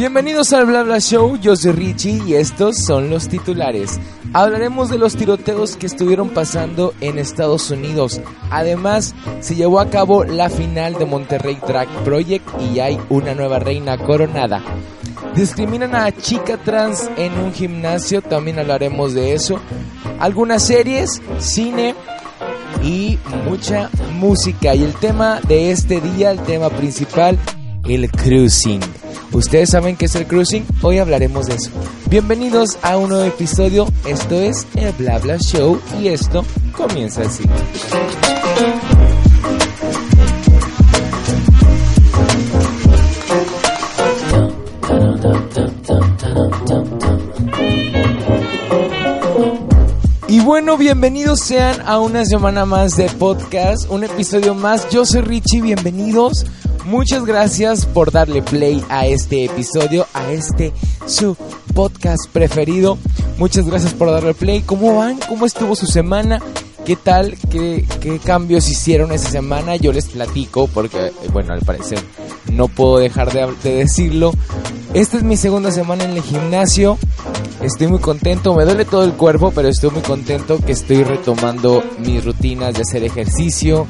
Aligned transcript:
Bienvenidos 0.00 0.54
al 0.54 0.64
Bla 0.64 0.82
Bla 0.82 0.98
Show, 0.98 1.36
yo 1.36 1.54
soy 1.54 1.72
Richie 1.72 2.22
y 2.26 2.32
estos 2.32 2.78
son 2.78 3.10
los 3.10 3.28
titulares. 3.28 4.00
Hablaremos 4.32 4.88
de 4.88 4.96
los 4.96 5.14
tiroteos 5.14 5.76
que 5.76 5.84
estuvieron 5.84 6.30
pasando 6.30 6.94
en 7.02 7.18
Estados 7.18 7.70
Unidos. 7.70 8.18
Además, 8.50 9.14
se 9.40 9.56
llevó 9.56 9.78
a 9.78 9.90
cabo 9.90 10.24
la 10.24 10.48
final 10.48 10.94
de 10.94 11.04
Monterrey 11.04 11.58
Drag 11.66 11.86
Project 12.02 12.48
y 12.72 12.80
hay 12.80 12.98
una 13.10 13.34
nueva 13.34 13.58
reina 13.58 13.98
coronada. 13.98 14.62
Discriminan 15.34 15.94
a 15.94 16.10
chica 16.12 16.56
trans 16.56 17.10
en 17.18 17.34
un 17.34 17.52
gimnasio, 17.52 18.22
también 18.22 18.58
hablaremos 18.58 19.12
de 19.12 19.34
eso. 19.34 19.60
Algunas 20.18 20.62
series, 20.62 21.20
cine 21.40 21.94
y 22.82 23.18
mucha 23.44 23.90
música. 24.14 24.74
Y 24.74 24.82
el 24.82 24.94
tema 24.94 25.40
de 25.46 25.70
este 25.70 26.00
día, 26.00 26.30
el 26.30 26.40
tema 26.40 26.70
principal, 26.70 27.38
el 27.84 28.10
cruising. 28.10 28.80
¿Ustedes 29.32 29.70
saben 29.70 29.96
qué 29.96 30.06
es 30.06 30.14
el 30.14 30.26
cruising? 30.26 30.64
Hoy 30.82 30.98
hablaremos 30.98 31.46
de 31.46 31.54
eso. 31.54 31.70
Bienvenidos 32.08 32.78
a 32.82 32.96
un 32.96 33.10
nuevo 33.10 33.24
episodio. 33.24 33.86
Esto 34.06 34.34
es 34.34 34.66
el 34.74 34.92
Bla 34.92 35.18
Bla 35.18 35.38
Show 35.38 35.80
y 36.00 36.08
esto 36.08 36.44
comienza 36.76 37.22
así. 37.22 37.44
Y 50.28 50.38
bueno, 50.38 50.76
bienvenidos 50.76 51.40
sean 51.40 51.80
a 51.86 51.98
una 51.98 52.24
semana 52.24 52.64
más 52.64 52.96
de 52.96 53.08
podcast, 53.08 53.90
un 53.90 54.04
episodio 54.04 54.54
más. 54.54 54.88
Yo 54.90 55.04
soy 55.04 55.22
Richie, 55.22 55.60
bienvenidos. 55.60 56.46
Muchas 56.84 57.24
gracias 57.24 57.86
por 57.86 58.10
darle 58.10 58.42
play 58.42 58.82
a 58.88 59.06
este 59.06 59.44
episodio, 59.44 60.06
a 60.14 60.32
este 60.32 60.72
su 61.06 61.36
podcast 61.74 62.28
preferido. 62.32 62.98
Muchas 63.38 63.66
gracias 63.66 63.92
por 63.92 64.10
darle 64.10 64.34
play. 64.34 64.62
¿Cómo 64.62 64.96
van? 64.96 65.18
¿Cómo 65.28 65.46
estuvo 65.46 65.76
su 65.76 65.86
semana? 65.86 66.40
¿Qué 66.84 66.96
tal? 66.96 67.36
¿Qué, 67.50 67.86
qué 68.00 68.18
cambios 68.18 68.68
hicieron 68.68 69.12
esa 69.12 69.30
semana? 69.30 69.76
Yo 69.76 69.92
les 69.92 70.08
platico 70.08 70.66
porque, 70.68 71.12
bueno, 71.32 71.52
al 71.52 71.60
parecer 71.60 71.98
no 72.50 72.68
puedo 72.68 72.98
dejar 72.98 73.32
de, 73.32 73.46
de 73.62 73.76
decirlo. 73.76 74.32
Esta 74.94 75.18
es 75.18 75.22
mi 75.22 75.36
segunda 75.36 75.70
semana 75.70 76.04
en 76.04 76.12
el 76.12 76.22
gimnasio. 76.22 76.98
Estoy 77.60 77.88
muy 77.88 78.00
contento, 78.00 78.54
me 78.54 78.64
duele 78.64 78.86
todo 78.86 79.04
el 79.04 79.12
cuerpo, 79.12 79.52
pero 79.54 79.68
estoy 79.68 79.90
muy 79.90 80.00
contento 80.00 80.58
que 80.64 80.72
estoy 80.72 81.04
retomando 81.04 81.82
mis 81.98 82.24
rutinas 82.24 82.74
de 82.74 82.80
hacer 82.80 83.04
ejercicio, 83.04 83.86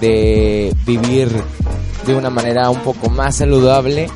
de 0.00 0.74
vivir 0.86 1.30
de 2.10 2.18
una 2.18 2.30
manera 2.30 2.70
un 2.70 2.80
poco 2.80 3.08
más 3.10 3.36
saludable. 3.36 4.08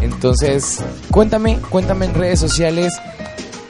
Entonces, 0.00 0.82
cuéntame, 1.10 1.58
cuéntame 1.70 2.06
en 2.06 2.14
redes 2.14 2.38
sociales 2.40 2.92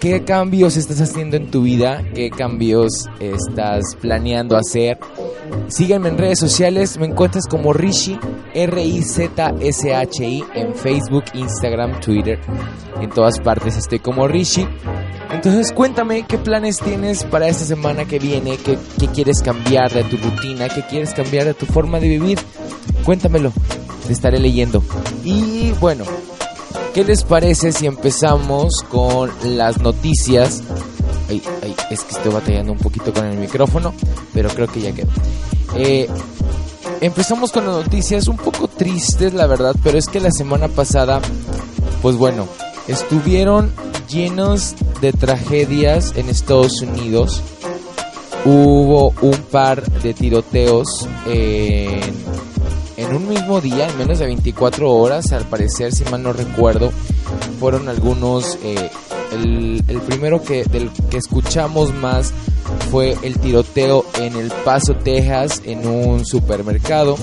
qué 0.01 0.25
cambios 0.25 0.77
estás 0.77 1.01
haciendo 1.01 1.37
en 1.37 1.51
tu 1.51 1.63
vida, 1.63 2.05
qué 2.15 2.31
cambios 2.31 3.09
estás 3.21 3.97
planeando 4.01 4.57
hacer. 4.57 4.99
Sígueme 5.69 6.09
en 6.09 6.19
redes 6.19 6.39
sociales, 6.39 6.99
me 6.99 7.07
encuentras 7.07 7.47
como 7.49 7.73
Rishi, 7.73 8.19
R-I-Z-S-H-I, 8.55 10.45
en 10.55 10.75
Facebook, 10.75 11.25
Instagram, 11.35 12.01
Twitter. 12.01 12.39
En 13.01 13.11
todas 13.11 13.41
partes 13.41 13.77
estoy 13.77 13.99
como 13.99 14.29
Rishi. 14.29 14.67
Entonces 15.33 15.73
cuéntame 15.73 16.23
qué 16.23 16.39
planes 16.39 16.79
tienes 16.79 17.25
para 17.25 17.49
esta 17.49 17.65
semana 17.65 18.05
que 18.05 18.19
viene, 18.19 18.57
qué, 18.59 18.79
qué 18.99 19.09
quieres 19.09 19.43
cambiar 19.43 19.93
de 19.93 20.05
tu 20.05 20.17
rutina, 20.17 20.69
qué 20.69 20.83
quieres 20.83 21.15
cambiar 21.15 21.47
de 21.47 21.55
tu 21.55 21.67
forma 21.67 21.99
de 22.01 22.09
vivir. 22.09 22.39
Cuéntamelo, 23.05 23.53
estaré 24.13 24.39
leyendo. 24.39 24.83
Y 25.25 25.73
bueno, 25.73 26.05
¿qué 26.95 27.05
les 27.05 27.25
parece 27.25 27.73
si 27.73 27.87
empezamos 27.87 28.85
con 28.89 29.31
las 29.45 29.79
noticias? 29.79 30.63
Ay, 31.29 31.43
ay, 31.63 31.75
es 31.91 32.03
que 32.03 32.15
estoy 32.15 32.33
batallando 32.33 32.73
un 32.73 32.79
poquito 32.79 33.13
con 33.13 33.27
el 33.27 33.39
micrófono, 33.39 33.93
pero 34.33 34.49
creo 34.51 34.69
que 34.69 34.81
ya 34.81 34.93
quedó. 34.93 35.09
Eh, 35.77 36.09
empezamos 37.01 37.53
con 37.53 37.67
las 37.67 37.77
noticias 37.77 38.29
un 38.29 38.37
poco 38.37 38.69
tristes, 38.69 39.35
la 39.35 39.47
verdad, 39.47 39.75
pero 39.83 39.99
es 39.99 40.07
que 40.07 40.21
la 40.21 40.31
semana 40.31 40.69
pasada, 40.69 41.21
pues 42.03 42.17
bueno, 42.17 42.47
estuvieron 42.87 43.73
llenos 44.09 44.75
de 45.01 45.13
tragedias 45.13 46.13
en 46.17 46.29
Estados 46.29 46.81
Unidos. 46.81 47.43
Hubo 48.45 49.13
un 49.23 49.37
par 49.51 49.85
de 50.03 50.15
tiroteos 50.15 51.09
en, 51.27 52.01
en 52.97 53.15
un 53.15 53.29
mismo 53.29 53.61
día, 53.61 53.89
en 53.89 53.99
menos 53.99 54.19
de 54.19 54.27
24 54.27 54.91
horas, 54.91 55.33
al 55.33 55.45
parecer, 55.47 55.93
si 55.93 56.05
mal 56.05 56.23
no 56.23 56.33
recuerdo. 56.33 56.91
Fueron 57.61 57.89
algunos... 57.89 58.59
Eh, 58.63 58.91
el, 59.33 59.83
primero 60.07 60.43
que, 60.43 60.65
del 60.65 60.91
que 61.11 61.17
escuchamos 61.17 61.93
más 61.95 62.33
fue 62.91 63.17
el 63.23 63.39
tiroteo 63.39 64.05
en 64.21 64.37
El 64.37 64.51
Paso, 64.65 64.95
Texas, 64.95 65.63
en 65.65 65.87
un 65.87 66.25
supermercado. 66.25 67.17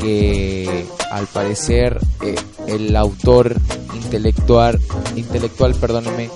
Que 0.00 0.86
al 1.10 1.26
parecer 1.26 2.00
eh, 2.22 2.34
el 2.66 2.96
autor 2.96 3.54
intelectual, 3.94 4.80
intelectual 5.14 5.74
perdóneme, 5.74 6.30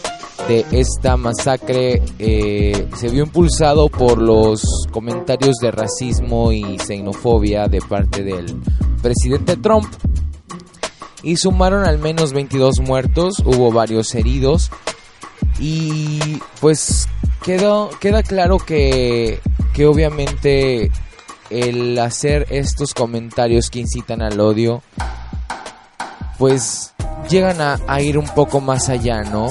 de 0.49 0.65
esta 0.71 1.17
masacre 1.17 2.03
eh, 2.19 2.89
se 2.97 3.09
vio 3.09 3.25
impulsado 3.25 3.89
por 3.89 4.19
los 4.19 4.63
comentarios 4.93 5.57
de 5.57 5.73
racismo 5.73 6.53
y 6.53 6.79
xenofobia 6.79 7.67
de 7.67 7.81
parte 7.81 8.23
del 8.23 8.61
presidente 9.03 9.57
Trump. 9.57 9.87
Y 11.23 11.37
sumaron 11.37 11.85
al 11.85 11.99
menos 11.99 12.33
22 12.33 12.81
muertos, 12.81 13.41
hubo 13.45 13.73
varios 13.73 14.15
heridos. 14.15 14.71
Y 15.59 16.41
pues 16.61 17.09
quedó, 17.43 17.91
queda 18.01 18.23
claro 18.23 18.59
que, 18.59 19.41
que 19.73 19.87
obviamente 19.87 20.93
el 21.51 21.99
hacer 21.99 22.47
estos 22.51 22.95
comentarios 22.95 23.71
que 23.71 23.81
incitan 23.81 24.23
al 24.23 24.39
odio, 24.39 24.83
pues 26.39 26.95
llegan 27.29 27.61
a, 27.61 27.81
a 27.89 28.01
ir 28.01 28.19
un 28.19 28.29
poco 28.29 28.61
más 28.61 28.89
allá, 28.89 29.23
¿no? 29.23 29.49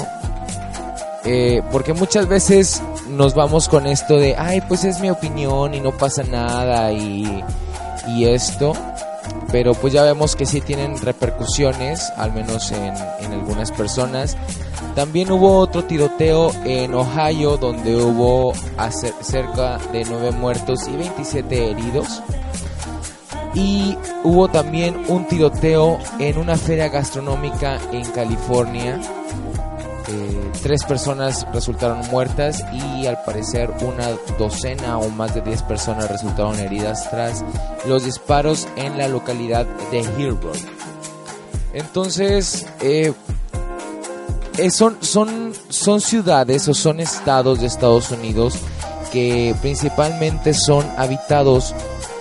Eh, 1.25 1.62
porque 1.72 1.94
muchas 1.94 2.28
veces 2.28 2.81
nos 3.09 3.34
vamos 3.34 3.68
con 3.68 3.88
esto 3.88 4.18
de, 4.18 4.36
ay, 4.38 4.62
pues 4.68 4.84
es 4.84 5.00
mi 5.00 5.09
opinión 5.09 5.74
y 5.74 5.80
no 5.80 5.91
pasa 5.91 6.24
nada 6.24 6.91
y, 6.91 7.44
y 8.08 8.25
esto. 8.25 8.74
Pero 9.52 9.74
pues 9.74 9.94
ya 9.94 10.03
vemos 10.03 10.35
que 10.35 10.46
sí 10.46 10.62
tienen 10.62 11.00
repercusiones, 11.02 12.12
al 12.18 12.34
menos 12.34 12.72
en, 12.72 12.94
en 13.22 13.31
algunas 13.34 13.72
personas. 13.72 14.38
También 14.96 15.31
hubo 15.31 15.58
otro 15.58 15.84
tiroteo 15.84 16.52
en 16.64 16.94
Ohio 16.94 17.58
donde 17.58 17.96
hubo 17.96 18.53
cerca 19.22 19.78
de 19.91 20.05
9 20.05 20.32
muertos 20.32 20.88
y 20.88 20.96
27 20.96 21.72
heridos. 21.72 22.22
Y 23.53 23.97
hubo 24.23 24.47
también 24.47 25.03
un 25.08 25.28
tiroteo 25.28 26.00
en 26.20 26.38
una 26.38 26.55
feria 26.55 26.90
gastronómica 26.90 27.79
en 27.91 28.05
California. 28.11 29.00
Tres 30.61 30.84
personas 30.84 31.47
resultaron 31.52 31.99
muertas 32.09 32.63
y 32.72 33.07
al 33.07 33.22
parecer 33.23 33.72
una 33.81 34.09
docena 34.37 34.97
o 34.99 35.09
más 35.09 35.34
de 35.34 35.41
10 35.41 35.63
personas 35.63 36.09
resultaron 36.09 36.59
heridas 36.59 37.09
tras 37.09 37.43
los 37.87 38.05
disparos 38.05 38.67
en 38.75 38.97
la 38.97 39.07
localidad 39.07 39.66
de 39.91 39.99
Hillbrook. 40.02 40.57
Entonces, 41.73 42.66
eh, 42.81 43.13
eh, 44.57 44.72
son, 44.72 44.97
son, 45.02 45.53
son 45.69 46.02
ciudades 46.02 46.67
o 46.67 46.73
son 46.73 46.99
estados 46.99 47.59
de 47.59 47.67
Estados 47.67 48.11
Unidos 48.11 48.57
que 49.11 49.55
principalmente 49.61 50.53
son 50.53 50.85
habitados 50.97 51.73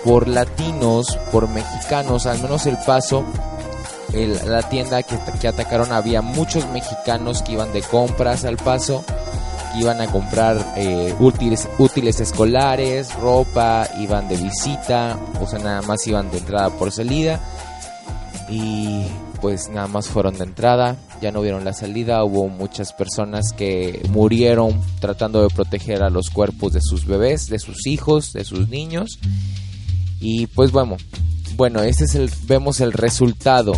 por 0.03 0.27
latinos, 0.27 1.17
por 1.31 1.49
mexicanos, 1.49 2.25
al 2.25 2.41
menos 2.41 2.65
El 2.65 2.77
Paso, 2.77 3.25
la 4.15 4.63
tienda 4.69 5.03
que, 5.03 5.47
atacaron 5.47 5.91
había 5.91 6.21
muchos 6.21 6.67
mexicanos 6.69 7.41
que 7.41 7.53
iban 7.53 7.71
de 7.73 7.81
compras 7.81 8.45
al 8.45 8.57
Paso 8.57 9.03
iban 9.77 10.01
a 10.01 10.07
comprar 10.07 10.73
eh, 10.77 11.13
útiles, 11.19 11.67
útiles 11.77 12.19
escolares, 12.19 13.13
ropa, 13.15 13.87
iban 13.99 14.27
de 14.29 14.37
visita, 14.37 15.19
o 15.41 15.47
sea, 15.47 15.59
nada 15.59 15.81
más 15.81 16.05
iban 16.07 16.31
de 16.31 16.37
entrada 16.37 16.69
por 16.69 16.91
salida. 16.91 17.39
Y 18.49 19.03
pues 19.41 19.69
nada 19.69 19.87
más 19.87 20.07
fueron 20.07 20.37
de 20.37 20.43
entrada, 20.43 20.95
ya 21.21 21.31
no 21.31 21.41
vieron 21.41 21.65
la 21.65 21.73
salida, 21.73 22.23
hubo 22.23 22.47
muchas 22.47 22.93
personas 22.93 23.51
que 23.53 24.01
murieron 24.09 24.81
tratando 24.99 25.41
de 25.41 25.53
proteger 25.53 26.03
a 26.03 26.09
los 26.09 26.29
cuerpos 26.29 26.73
de 26.73 26.81
sus 26.81 27.05
bebés, 27.05 27.47
de 27.47 27.59
sus 27.59 27.85
hijos, 27.85 28.33
de 28.33 28.43
sus 28.43 28.69
niños. 28.69 29.19
Y 30.19 30.47
pues 30.47 30.71
bueno, 30.71 30.97
bueno, 31.55 31.81
este 31.81 32.05
es 32.05 32.15
el, 32.15 32.31
vemos 32.47 32.79
el 32.79 32.93
resultado 32.93 33.73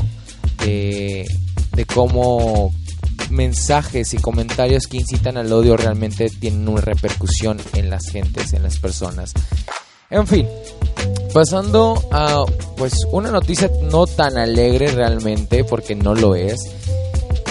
de, 0.58 1.26
cómo 1.94 2.74
mensajes 3.30 4.14
y 4.14 4.18
comentarios 4.18 4.88
que 4.88 4.98
incitan 4.98 5.38
al 5.38 5.52
odio 5.52 5.78
realmente 5.78 6.30
tienen 6.30 6.68
una 6.68 6.82
repercusión 6.82 7.60
en 7.74 7.90
las 7.90 8.08
gentes, 8.10 8.54
en 8.54 8.64
las 8.64 8.80
personas. 8.80 9.34
En 10.10 10.26
fin, 10.26 10.48
pasando 11.34 12.02
a 12.12 12.46
pues 12.78 12.94
una 13.12 13.30
noticia 13.30 13.70
no 13.92 14.08
tan 14.08 14.38
alegre 14.38 14.92
realmente 14.92 15.64
porque 15.64 15.96
no 15.96 16.16
lo 16.16 16.36
es. 16.36 16.58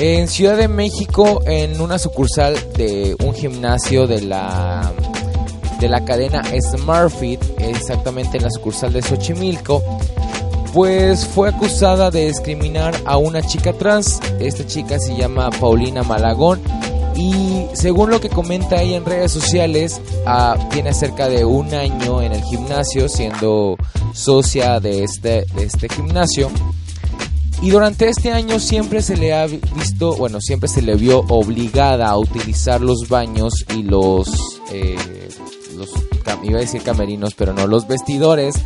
En 0.01 0.29
Ciudad 0.29 0.57
de 0.57 0.69
México 0.69 1.43
en 1.47 1.81
una 1.81 1.99
sucursal 1.99 2.55
de 2.77 3.17
un 3.21 3.35
gimnasio 3.35 4.07
de 4.07 4.23
la 4.23 4.93
de 5.81 5.89
la 5.89 6.05
cadena 6.05 6.43
SmartFit, 6.71 7.43
exactamente 7.59 8.39
en 8.39 8.45
la 8.45 8.51
sucursal 8.51 8.93
de 8.93 9.03
Xochimilco, 9.03 9.83
pues 10.77 11.27
fue 11.27 11.49
acusada 11.49 12.11
de 12.11 12.27
discriminar 12.27 12.95
a 13.07 13.17
una 13.17 13.41
chica 13.41 13.73
trans. 13.73 14.21
Esta 14.39 14.67
chica 14.67 14.99
se 14.99 15.17
llama 15.17 15.49
Paulina 15.49 16.03
Malagón 16.03 16.61
y 17.17 17.65
según 17.73 18.11
lo 18.11 18.21
que 18.21 18.29
comenta 18.29 18.83
ella 18.83 18.99
en 18.99 19.07
redes 19.07 19.33
sociales, 19.33 20.03
ah, 20.27 20.55
tiene 20.71 20.93
cerca 20.93 21.31
de 21.31 21.47
un 21.47 21.73
año 21.73 22.21
en 22.21 22.33
el 22.33 22.43
gimnasio 22.43 23.09
siendo 23.09 23.79
socia 24.13 24.79
de 24.79 25.05
este, 25.05 25.47
este 25.57 25.89
gimnasio. 25.89 26.51
Y 27.63 27.71
durante 27.71 28.11
este 28.11 28.33
año 28.33 28.61
siempre 28.61 29.01
se 29.01 29.17
le 29.17 29.33
ha 29.33 29.47
visto, 29.47 30.15
bueno, 30.17 30.43
siempre 30.43 30.69
se 30.69 30.83
le 30.83 30.95
vio 30.97 31.21
obligada 31.31 32.09
a 32.09 32.19
utilizar 32.19 32.83
los 32.83 33.09
baños 33.09 33.65
y 33.75 33.83
los, 33.83 34.29
eh, 34.71 34.99
los 35.75 35.89
iba 36.43 36.59
a 36.59 36.61
decir 36.61 36.83
camerinos, 36.83 37.33
pero 37.35 37.55
no, 37.55 37.67
los 37.67 37.89
vestidores 37.89 38.57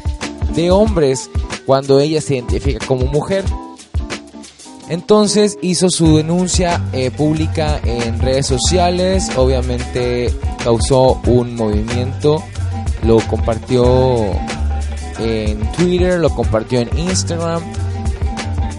de 0.54 0.70
hombres 0.70 1.30
cuando 1.66 2.00
ella 2.00 2.20
se 2.20 2.34
identifica 2.34 2.84
como 2.86 3.06
mujer. 3.06 3.44
Entonces 4.88 5.56
hizo 5.62 5.88
su 5.88 6.16
denuncia 6.16 6.82
eh, 6.92 7.12
pública 7.12 7.80
en 7.84 8.18
redes 8.18 8.46
sociales, 8.46 9.30
obviamente 9.36 10.34
causó 10.64 11.20
un 11.26 11.54
movimiento, 11.54 12.42
lo 13.04 13.18
compartió 13.28 14.32
en 15.20 15.60
Twitter, 15.72 16.18
lo 16.18 16.30
compartió 16.30 16.80
en 16.80 16.90
Instagram 16.98 17.62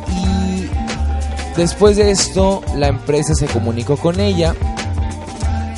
y 0.10 1.58
después 1.58 1.96
de 1.96 2.12
esto 2.12 2.62
la 2.76 2.88
empresa 2.88 3.34
se 3.34 3.48
comunicó 3.48 3.96
con 3.96 4.20
ella 4.20 4.54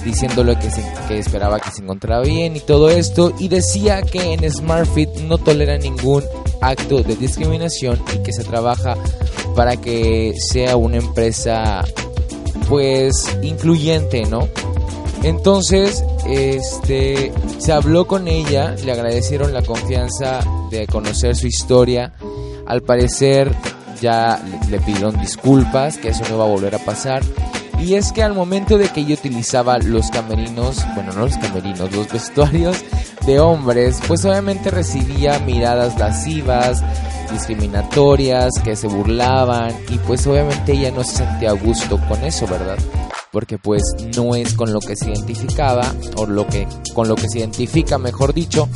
diciéndole 0.04 0.58
que, 0.58 0.70
que 1.08 1.20
esperaba 1.20 1.60
que 1.60 1.72
se 1.72 1.82
encontrara 1.82 2.22
bien 2.22 2.56
y 2.56 2.60
todo 2.60 2.90
esto 2.90 3.34
y 3.40 3.48
decía 3.48 4.02
que 4.02 4.34
en 4.34 4.50
SmartFit 4.52 5.10
no 5.28 5.38
tolera 5.38 5.78
ningún 5.78 6.24
acto 6.62 7.04
de 7.04 7.16
discriminación 7.16 8.02
y 8.16 8.24
que 8.24 8.34
se 8.34 8.44
trabaja 8.44 8.96
para 9.56 9.78
que 9.78 10.34
sea 10.38 10.78
una 10.78 10.98
empresa 10.98 11.84
pues 12.70 13.38
incluyente, 13.42 14.26
¿no? 14.26 14.48
Entonces, 15.24 16.04
este 16.28 17.32
se 17.58 17.72
habló 17.72 18.06
con 18.06 18.28
ella, 18.28 18.76
le 18.84 18.92
agradecieron 18.92 19.54
la 19.54 19.62
confianza 19.62 20.40
de 20.70 20.86
conocer 20.88 21.36
su 21.36 21.48
historia. 21.48 22.14
Al 22.66 22.82
parecer 22.82 23.52
ya 24.02 24.44
le 24.70 24.80
pidieron 24.80 25.18
disculpas, 25.20 25.98
que 25.98 26.10
eso 26.10 26.24
no 26.30 26.38
va 26.38 26.44
a 26.44 26.50
volver 26.50 26.76
a 26.76 26.80
pasar. 26.80 27.24
Y 27.80 27.96
es 27.96 28.12
que 28.12 28.24
al 28.24 28.34
momento 28.34 28.78
de 28.78 28.90
que 28.90 29.02
ella 29.02 29.16
utilizaba 29.16 29.78
los 29.78 30.10
camerinos, 30.10 30.86
bueno, 30.96 31.12
no 31.14 31.22
los 31.26 31.38
camerinos, 31.38 31.92
los 31.92 32.12
vestuarios 32.12 32.78
de 33.26 33.40
hombres, 33.40 34.00
pues 34.08 34.24
obviamente 34.26 34.72
recibía 34.72 35.40
miradas 35.40 35.98
lascivas, 36.00 36.82
discriminatorias, 37.32 38.52
que 38.64 38.76
se 38.76 38.88
burlaban 38.88 39.74
y 39.90 39.98
pues 40.00 40.26
obviamente 40.28 40.74
ella 40.74 40.92
no 40.92 41.04
se 41.04 41.18
sentía 41.18 41.50
a 41.50 41.54
gusto 41.54 42.00
con 42.08 42.24
eso, 42.24 42.48
¿verdad? 42.48 42.78
Porque 43.32 43.58
pues 43.58 43.82
no 44.16 44.36
es 44.36 44.54
con 44.54 44.72
lo 44.72 44.80
que 44.80 44.96
se 44.96 45.10
identificaba 45.10 45.94
o 46.16 46.26
lo 46.26 46.48
que 46.48 46.68
con 46.94 47.08
lo 47.08 47.16
que 47.16 47.28
se 47.28 47.40
identifica, 47.40 47.98
mejor 47.98 48.34
dicho. 48.34 48.70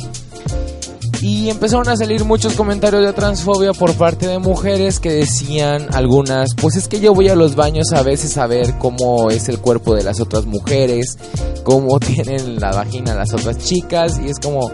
Y 1.20 1.50
empezaron 1.50 1.88
a 1.88 1.96
salir 1.96 2.24
muchos 2.24 2.54
comentarios 2.54 3.04
de 3.04 3.12
transfobia 3.12 3.72
por 3.72 3.94
parte 3.94 4.28
de 4.28 4.38
mujeres 4.38 5.00
que 5.00 5.10
decían 5.10 5.88
algunas, 5.92 6.54
pues 6.54 6.76
es 6.76 6.86
que 6.86 7.00
yo 7.00 7.12
voy 7.12 7.28
a 7.28 7.34
los 7.34 7.56
baños 7.56 7.92
a 7.92 8.02
veces 8.02 8.38
a 8.38 8.46
ver 8.46 8.78
cómo 8.78 9.30
es 9.30 9.48
el 9.48 9.58
cuerpo 9.58 9.96
de 9.96 10.04
las 10.04 10.20
otras 10.20 10.46
mujeres, 10.46 11.18
cómo 11.64 11.98
tienen 12.00 12.60
la 12.60 12.70
vagina 12.70 13.14
las 13.14 13.34
otras 13.34 13.58
chicas 13.58 14.20
y 14.24 14.30
es 14.30 14.38
como, 14.38 14.70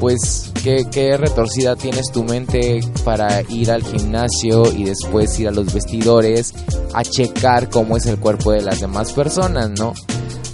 pues, 0.00 0.50
¿qué, 0.62 0.86
¿qué, 0.90 1.16
retorcida 1.16 1.76
tienes 1.76 2.10
tu 2.12 2.24
mente 2.24 2.80
para 3.02 3.40
ir 3.48 3.70
al 3.70 3.82
gimnasio 3.82 4.70
y 4.70 4.84
después 4.84 5.38
ir 5.40 5.48
a 5.48 5.50
los 5.50 5.72
vestidores 5.72 6.52
a 6.92 7.02
checar 7.04 7.70
cómo 7.70 7.96
es 7.96 8.04
el 8.04 8.18
cuerpo 8.18 8.52
de 8.52 8.60
las 8.60 8.80
demás 8.80 9.12
personas, 9.12 9.70
¿no? 9.70 9.94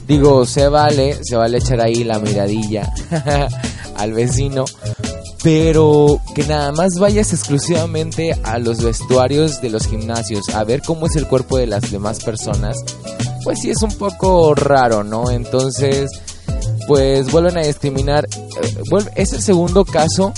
Digo, 0.07 0.47
se 0.47 0.69
vale, 0.69 1.19
se 1.23 1.37
vale 1.37 1.59
echar 1.59 1.81
ahí 1.81 2.05
la 2.05 2.19
miradilla 2.19 2.93
al 4.01 4.13
vecino, 4.13 4.65
pero 5.43 6.21
que 6.35 6.45
nada 6.45 6.73
más 6.73 6.99
vayas 6.99 7.33
exclusivamente 7.33 8.33
a 8.45 8.59
los 8.59 8.83
vestuarios 8.83 9.61
de 9.61 9.71
los 9.71 9.87
gimnasios 9.87 10.49
a 10.51 10.65
ver 10.65 10.83
cómo 10.83 11.07
es 11.07 11.17
el 11.17 11.27
cuerpo 11.27 11.59
de 11.59 11.67
las 11.67 11.91
demás 11.91 12.23
personas, 12.23 12.77
pues 13.45 13.61
sí 13.61 13.71
es 13.71 13.83
un 13.83 13.95
poco 13.95 14.55
raro, 14.55 15.05
¿no? 15.05 15.31
Entonces, 15.31 16.11
pues 16.87 17.31
vuelven 17.31 17.59
a 17.59 17.63
discriminar. 17.63 18.27
Eh, 18.27 19.05
es 19.17 19.33
el 19.33 19.43
segundo 19.43 19.85
caso 19.85 20.33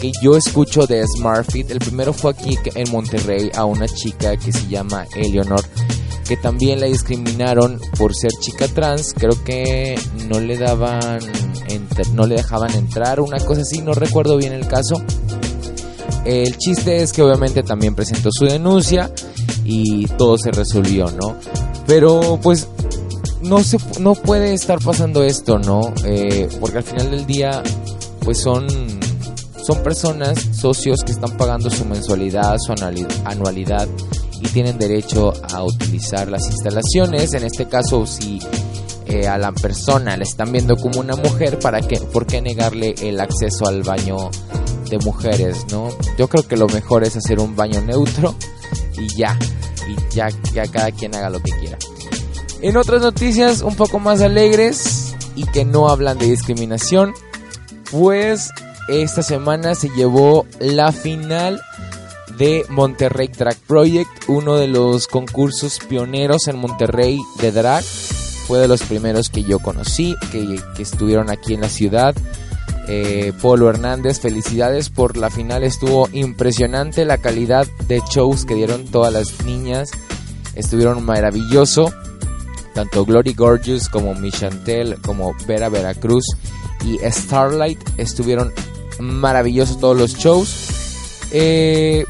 que 0.00 0.12
yo 0.22 0.36
escucho 0.36 0.86
de 0.86 1.06
SmartFit. 1.06 1.70
El 1.70 1.78
primero 1.78 2.12
fue 2.12 2.32
aquí 2.32 2.58
en 2.74 2.90
Monterrey 2.90 3.50
a 3.54 3.64
una 3.64 3.86
chica 3.86 4.36
que 4.36 4.52
se 4.52 4.66
llama 4.68 5.06
Eleonor 5.14 5.64
que 6.30 6.36
también 6.36 6.78
la 6.78 6.86
discriminaron 6.86 7.80
por 7.98 8.14
ser 8.14 8.30
chica 8.38 8.68
trans, 8.68 9.14
creo 9.18 9.42
que 9.42 9.98
no 10.28 10.38
le 10.38 10.56
daban 10.56 11.18
no 12.12 12.26
le 12.26 12.36
dejaban 12.36 12.72
entrar, 12.74 13.20
una 13.20 13.38
cosa 13.38 13.62
así, 13.62 13.80
no 13.82 13.92
recuerdo 13.92 14.36
bien 14.36 14.52
el 14.52 14.66
caso. 14.66 14.94
El 16.24 16.56
chiste 16.58 17.02
es 17.02 17.12
que 17.12 17.22
obviamente 17.22 17.62
también 17.62 17.94
presentó 17.94 18.30
su 18.32 18.44
denuncia 18.44 19.10
y 19.64 20.06
todo 20.06 20.36
se 20.36 20.50
resolvió, 20.50 21.10
¿no? 21.10 21.36
Pero 21.86 22.38
pues 22.42 22.68
no 23.42 23.62
se 23.64 23.78
no 24.00 24.14
puede 24.14 24.52
estar 24.52 24.78
pasando 24.80 25.22
esto, 25.24 25.58
¿no? 25.58 25.80
Eh, 26.04 26.48
porque 26.60 26.78
al 26.78 26.84
final 26.84 27.10
del 27.10 27.26
día 27.26 27.62
pues 28.24 28.40
son 28.40 28.66
son 29.64 29.82
personas, 29.82 30.38
socios 30.52 31.02
que 31.04 31.12
están 31.12 31.36
pagando 31.36 31.70
su 31.70 31.84
mensualidad, 31.84 32.56
su 32.58 32.72
anualidad 33.24 33.88
y 34.40 34.48
tienen 34.48 34.78
derecho 34.78 35.32
a 35.52 35.62
utilizar 35.62 36.28
las 36.28 36.46
instalaciones. 36.46 37.34
En 37.34 37.44
este 37.44 37.66
caso, 37.66 38.06
si 38.06 38.40
eh, 39.10 39.26
a 39.26 39.38
la 39.38 39.52
persona 39.52 40.16
le 40.16 40.22
están 40.22 40.52
viendo 40.52 40.76
como 40.76 41.00
una 41.00 41.16
mujer, 41.16 41.58
¿para 41.58 41.80
qué, 41.80 41.98
¿por 41.98 42.26
qué 42.26 42.40
negarle 42.40 42.94
el 43.02 43.20
acceso 43.20 43.66
al 43.66 43.82
baño 43.82 44.30
de 44.88 44.98
mujeres? 44.98 45.66
¿no? 45.70 45.88
Yo 46.16 46.28
creo 46.28 46.46
que 46.46 46.56
lo 46.56 46.68
mejor 46.68 47.02
es 47.02 47.16
hacer 47.16 47.40
un 47.40 47.56
baño 47.56 47.80
neutro 47.80 48.34
y 48.96 49.08
ya, 49.16 49.36
y 49.88 50.14
ya 50.14 50.28
que 50.30 50.62
cada 50.70 50.92
quien 50.92 51.14
haga 51.14 51.28
lo 51.28 51.40
que 51.40 51.50
quiera. 51.52 51.76
En 52.62 52.76
otras 52.76 53.02
noticias 53.02 53.62
un 53.62 53.74
poco 53.74 53.98
más 53.98 54.20
alegres 54.20 55.14
y 55.34 55.44
que 55.44 55.64
no 55.64 55.88
hablan 55.88 56.18
de 56.18 56.26
discriminación, 56.26 57.12
pues 57.90 58.50
esta 58.88 59.22
semana 59.22 59.74
se 59.74 59.88
llevó 59.90 60.46
la 60.60 60.92
final 60.92 61.60
de 62.36 62.64
Monterrey 62.68 63.28
Drag 63.28 63.56
Project, 63.66 64.10
uno 64.28 64.56
de 64.56 64.68
los 64.68 65.06
concursos 65.06 65.78
pioneros 65.78 66.48
en 66.48 66.58
Monterrey 66.58 67.18
de 67.40 67.52
drag. 67.52 67.84
Fue 68.50 68.58
de 68.58 68.66
los 68.66 68.82
primeros 68.82 69.30
que 69.30 69.44
yo 69.44 69.60
conocí, 69.60 70.16
que, 70.32 70.60
estuvieron 70.80 71.30
aquí 71.30 71.54
en 71.54 71.60
la 71.60 71.68
ciudad. 71.68 72.16
Eh, 72.88 73.32
Polo 73.40 73.70
Hernández, 73.70 74.18
felicidades 74.18 74.90
por 74.90 75.16
la 75.16 75.30
final, 75.30 75.62
estuvo 75.62 76.08
impresionante 76.12 77.04
la 77.04 77.18
calidad 77.18 77.68
de 77.86 78.02
shows 78.10 78.44
que 78.44 78.56
dieron 78.56 78.86
todas 78.86 79.12
las 79.12 79.44
niñas, 79.44 79.92
estuvieron 80.56 81.04
maravilloso, 81.04 81.92
tanto 82.74 83.04
Glory 83.04 83.34
Gorgeous 83.34 83.88
como 83.88 84.16
Michantel, 84.16 85.00
como 85.00 85.32
Vera 85.46 85.68
Veracruz 85.68 86.24
y 86.84 86.98
Starlight 87.08 87.78
estuvieron 87.98 88.52
maravillosos 88.98 89.78
todos 89.78 89.96
los 89.96 90.16
shows. 90.16 91.28
Eh, 91.30 92.04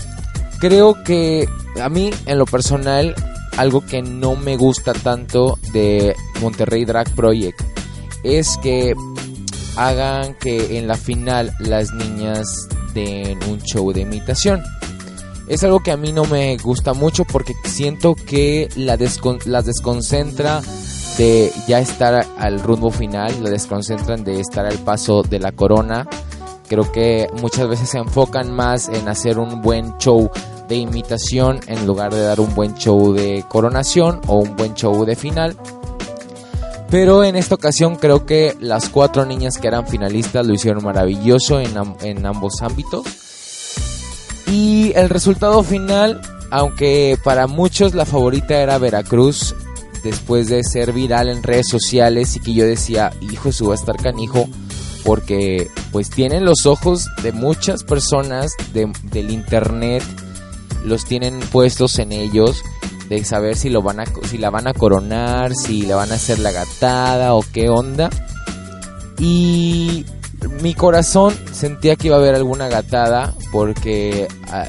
creo 0.59 1.05
que 1.05 1.47
a 1.79 1.91
mí, 1.91 2.11
en 2.25 2.39
lo 2.39 2.47
personal, 2.47 3.15
algo 3.61 3.83
que 3.83 4.01
no 4.01 4.37
me 4.37 4.57
gusta 4.57 4.95
tanto 4.95 5.59
de 5.75 6.17
Monterrey 6.41 6.87
Drag 6.87 7.11
Project 7.15 7.61
es 8.23 8.57
que 8.63 8.95
hagan 9.77 10.35
que 10.37 10.79
en 10.79 10.89
la 10.89 10.97
final 10.97 11.53
las 11.59 11.93
niñas 11.93 12.69
den 12.95 13.39
un 13.51 13.61
show 13.61 13.93
de 13.93 14.01
imitación. 14.01 14.63
Es 15.47 15.63
algo 15.63 15.81
que 15.81 15.91
a 15.91 15.99
mí 15.99 16.11
no 16.11 16.25
me 16.25 16.57
gusta 16.57 16.95
mucho 16.95 17.27
porque 17.27 17.53
siento 17.65 18.15
que 18.15 18.71
la 18.77 18.97
las 19.45 19.67
desconcentra 19.67 20.63
de 21.19 21.53
ya 21.69 21.81
estar 21.81 22.27
al 22.39 22.61
rumbo 22.61 22.91
final, 22.91 23.45
la 23.45 23.51
desconcentran 23.51 24.25
de 24.25 24.41
estar 24.41 24.65
al 24.65 24.79
paso 24.79 25.23
de 25.23 25.39
la 25.39 25.53
corona. 25.53 26.09
Creo 26.67 26.91
que 26.91 27.27
muchas 27.43 27.69
veces 27.69 27.91
se 27.91 27.99
enfocan 27.99 28.55
más 28.55 28.89
en 28.89 29.07
hacer 29.07 29.39
un 29.39 29.61
buen 29.61 29.99
show 29.99 30.31
de 30.71 30.77
imitación 30.77 31.61
en 31.67 31.87
lugar 31.87 32.15
de 32.15 32.23
dar 32.23 32.41
un 32.41 32.55
buen 32.55 32.75
show 32.77 33.13
de 33.13 33.45
coronación 33.49 34.21
o 34.29 34.39
un 34.39 34.57
buen 34.57 34.75
show 34.75 35.05
de 35.05 35.17
final. 35.17 35.57
Pero 36.91 37.25
en 37.25 37.37
esta 37.37 37.57
ocasión 37.57 37.97
creo 37.97 38.25
que 38.25 38.57
las 38.61 38.89
cuatro 38.89 39.27
niñas 39.27 39.59
que 39.59 39.69
eran 39.69 39.87
finalistas 39.87 40.47
lo 40.47 40.55
hicieron 40.55 40.83
maravilloso 40.83 41.61
en, 41.61 41.75
en 42.03 42.25
ambos 42.25 42.63
ámbitos. 42.63 43.05
Y 44.47 44.93
el 44.95 45.09
resultado 45.09 45.63
final, 45.63 46.21
aunque 46.51 47.19
para 47.23 47.47
muchos 47.47 47.95
la 47.95 48.07
favorita 48.07 48.61
era 48.61 48.79
Veracruz, 48.79 49.55
después 50.03 50.49
de 50.49 50.63
ser 50.65 50.93
viral 50.93 51.29
en 51.29 51.43
redes 51.43 51.69
sociales 51.69 52.37
y 52.37 52.41
que 52.41 52.55
yo 52.55 52.65
decía, 52.65 53.13
hijo, 53.21 53.53
su 53.53 53.67
va 53.67 53.75
a 53.75 53.77
estar 53.77 53.97
canijo, 53.97 54.49
porque 55.05 55.69
pues 55.93 56.11
tienen 56.11 56.45
los 56.45 56.67
ojos 56.67 57.09
de 57.23 57.33
muchas 57.33 57.85
personas 57.85 58.53
del 58.73 59.31
internet, 59.31 60.03
los 60.85 61.05
tienen 61.05 61.41
puestos 61.41 61.99
en 61.99 62.13
ellos 62.13 62.63
de 63.09 63.25
saber 63.25 63.57
si 63.57 63.71
lo 63.71 63.83
van 63.83 64.01
a 64.01 64.05
si 64.29 64.39
la 64.39 64.51
van 64.51 64.69
a 64.69 64.73
coronar, 64.73 65.53
si 65.55 65.83
le 65.83 65.95
van 65.95 66.13
a 66.13 66.15
hacer 66.15 66.39
la 66.39 66.53
gatada 66.53 67.35
o 67.35 67.43
qué 67.53 67.69
onda. 67.69 68.09
Y 69.19 70.07
mi 70.63 70.75
corazón 70.75 71.35
sentía 71.53 71.97
que 71.97 72.07
iba 72.07 72.17
a 72.17 72.21
haber 72.21 72.35
alguna 72.35 72.69
gatada 72.69 73.35
porque 73.53 74.29
ah, 74.49 74.69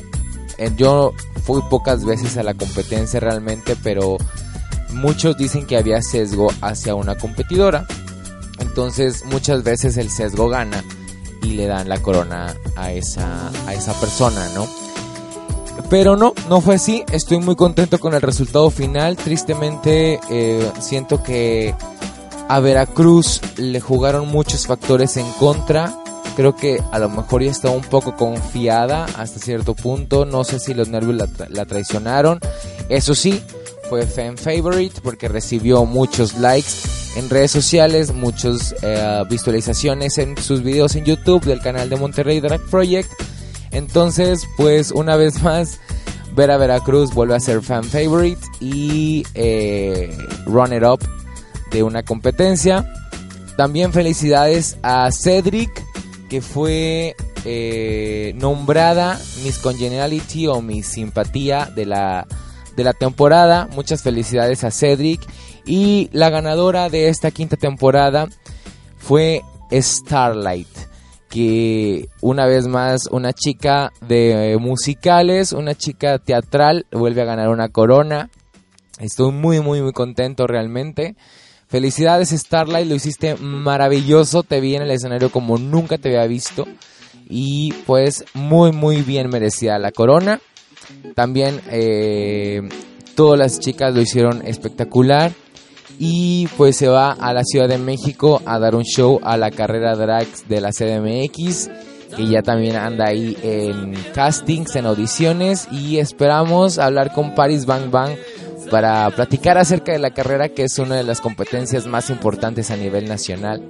yo 0.76 1.14
fui 1.44 1.62
pocas 1.70 2.04
veces 2.04 2.36
a 2.38 2.44
la 2.44 2.54
competencia 2.54 3.20
realmente, 3.20 3.76
pero 3.82 4.18
muchos 4.90 5.38
dicen 5.38 5.66
que 5.66 5.78
había 5.78 6.02
sesgo 6.02 6.50
hacia 6.62 6.96
una 6.96 7.16
competidora. 7.16 7.86
Entonces 8.60 9.24
muchas 9.26 9.64
veces 9.64 9.98
el 9.98 10.10
sesgo 10.10 10.50
gana 10.50 10.84
y 11.44 11.52
le 11.52 11.68
dan 11.68 11.90
la 11.90 12.02
corona 12.02 12.56
a 12.76 12.92
esa, 12.92 13.50
a 13.68 13.74
esa 13.74 13.94
persona, 14.00 14.50
¿no? 14.54 14.81
Pero 15.92 16.16
no, 16.16 16.34
no 16.48 16.62
fue 16.62 16.76
así. 16.76 17.04
Estoy 17.12 17.40
muy 17.40 17.58
contento 17.58 18.00
con 18.00 18.14
el 18.14 18.22
resultado 18.22 18.72
final. 18.72 19.18
Tristemente 19.18 20.22
eh, 20.30 20.72
siento 20.80 21.22
que 21.22 21.76
a 22.48 22.62
Veracruz 22.62 23.42
le 23.58 23.82
jugaron 23.82 24.30
muchos 24.30 24.66
factores 24.66 25.18
en 25.18 25.30
contra. 25.34 25.94
Creo 26.38 26.56
que 26.56 26.82
a 26.94 26.98
lo 26.98 27.10
mejor 27.10 27.44
ya 27.44 27.52
estaba 27.52 27.76
un 27.76 27.84
poco 27.84 28.16
confiada 28.16 29.04
hasta 29.18 29.42
cierto 29.42 29.76
punto. 29.76 30.24
No 30.24 30.46
sé 30.46 30.60
si 30.60 30.74
los 30.74 30.88
nervios 30.88 31.30
la, 31.50 31.66
traicionaron. 31.66 32.40
Eso 32.88 33.14
sí, 33.14 33.44
fue 33.90 34.08
fan 34.08 34.38
favorite 34.38 35.02
porque 35.04 35.28
recibió 35.28 35.84
muchos 35.84 36.38
likes 36.38 36.72
en 37.18 37.30
redes 37.30 37.52
sociales, 37.52 38.14
muchas 38.14 38.74
eh, 38.82 39.24
visualizaciones 39.30 40.18
en 40.20 40.38
sus 40.38 40.64
videos 40.64 40.96
en 40.96 41.04
YouTube 41.04 41.44
del 41.44 41.60
canal 41.60 41.90
de 41.90 41.98
Monterrey 41.98 42.40
Drag 42.40 42.62
Project. 42.70 43.12
Entonces, 43.72 44.48
pues 44.58 44.92
una 44.92 45.16
vez 45.16 45.42
más, 45.42 45.80
Vera 46.36 46.58
Veracruz 46.58 47.14
vuelve 47.14 47.36
a 47.36 47.40
ser 47.40 47.62
fan 47.62 47.84
favorite 47.84 48.42
y 48.60 49.26
eh, 49.34 50.16
runner 50.46 50.86
up 50.86 51.00
de 51.72 51.84
una 51.84 52.04
competencia. 52.04 52.86
También 53.58 53.94
felicidades 53.94 54.78
a 54.82 55.10
Cedric, 55.12 55.84
que 56.30 56.42
fue 56.42 57.16
eh, 57.46 58.34
nombrada 58.36 59.20
Miss 59.44 59.58
Congeniality 59.58 60.48
o 60.48 60.62
Miss 60.62 60.88
Simpatía 60.88 61.66
de 61.74 61.86
la, 61.86 62.28
de 62.76 62.84
la 62.84 62.94
temporada. 62.94 63.68
Muchas 63.74 64.02
felicidades 64.02 64.64
a 64.64 64.72
Cedric. 64.72 65.22
Y 65.66 66.10
la 66.12 66.30
ganadora 66.30 66.90
de 66.90 67.10
esta 67.10 67.30
quinta 67.30 67.56
temporada 67.56 68.28
fue 68.98 69.44
Starlight 69.72 70.91
que 71.32 72.10
una 72.20 72.46
vez 72.46 72.68
más 72.68 73.08
una 73.10 73.32
chica 73.32 73.92
de 74.02 74.58
musicales, 74.60 75.54
una 75.54 75.74
chica 75.74 76.20
teatral 76.20 76.86
vuelve 76.92 77.22
a 77.22 77.26
ganar 77.26 77.48
una 77.50 77.70
corona. 77.70 78.30
Estoy 79.00 79.32
muy 79.32 79.62
muy 79.62 79.82
muy 79.82 79.94
contento 79.94 80.46
realmente. 80.46 81.16
Felicidades 81.70 82.30
Starlight, 82.32 82.86
lo 82.86 82.96
hiciste 82.96 83.36
maravilloso, 83.36 84.44
te 84.44 84.60
vi 84.60 84.76
en 84.76 84.82
el 84.82 84.92
escenario 84.92 85.32
como 85.32 85.58
nunca 85.58 85.98
te 85.98 86.10
había 86.10 86.28
visto 86.28 86.68
y 87.30 87.74
pues 87.86 88.26
muy 88.34 88.74
muy 88.74 89.02
bien 89.02 89.30
merecida 89.30 89.80
la 89.80 89.94
corona. 89.94 90.42
También 91.16 91.62
eh, 91.72 92.62
todas 93.16 93.40
las 93.40 93.60
chicas 93.60 93.96
lo 93.96 94.02
hicieron 94.02 94.46
espectacular 94.46 95.32
y 96.04 96.48
pues 96.58 96.78
se 96.78 96.88
va 96.88 97.12
a 97.12 97.32
la 97.32 97.44
Ciudad 97.44 97.70
de 97.70 97.78
México 97.78 98.42
a 98.48 98.58
dar 98.58 98.74
un 98.74 98.84
show 98.84 99.20
a 99.22 99.38
la 99.38 99.52
carrera 99.52 99.96
drags 99.96 100.50
de 100.50 100.60
la 100.60 100.72
CDMX 100.72 101.70
que 102.18 102.28
ya 102.28 102.42
también 102.42 102.76
anda 102.76 103.06
ahí 103.10 103.38
en 103.44 103.94
castings, 104.12 104.76
en 104.78 104.88
audiciones 104.88 105.68
y 105.72 106.00
esperamos 106.00 106.80
hablar 106.80 107.14
con 107.14 107.36
Paris 107.36 107.68
Bang 107.68 107.92
Bang 107.92 108.16
para 108.72 109.12
platicar 109.12 109.60
acerca 109.60 109.92
de 109.92 110.00
la 110.00 110.10
carrera 110.10 110.50
que 110.50 110.64
es 110.64 110.80
una 110.80 110.96
de 110.96 111.04
las 111.04 111.22
competencias 111.22 111.86
más 111.86 112.10
importantes 112.10 112.72
a 112.72 112.78
nivel 112.78 113.08
nacional 113.08 113.62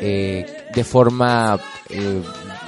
eh, 0.00 0.44
de 0.74 0.82
forma 0.82 1.60
eh, 1.88 2.20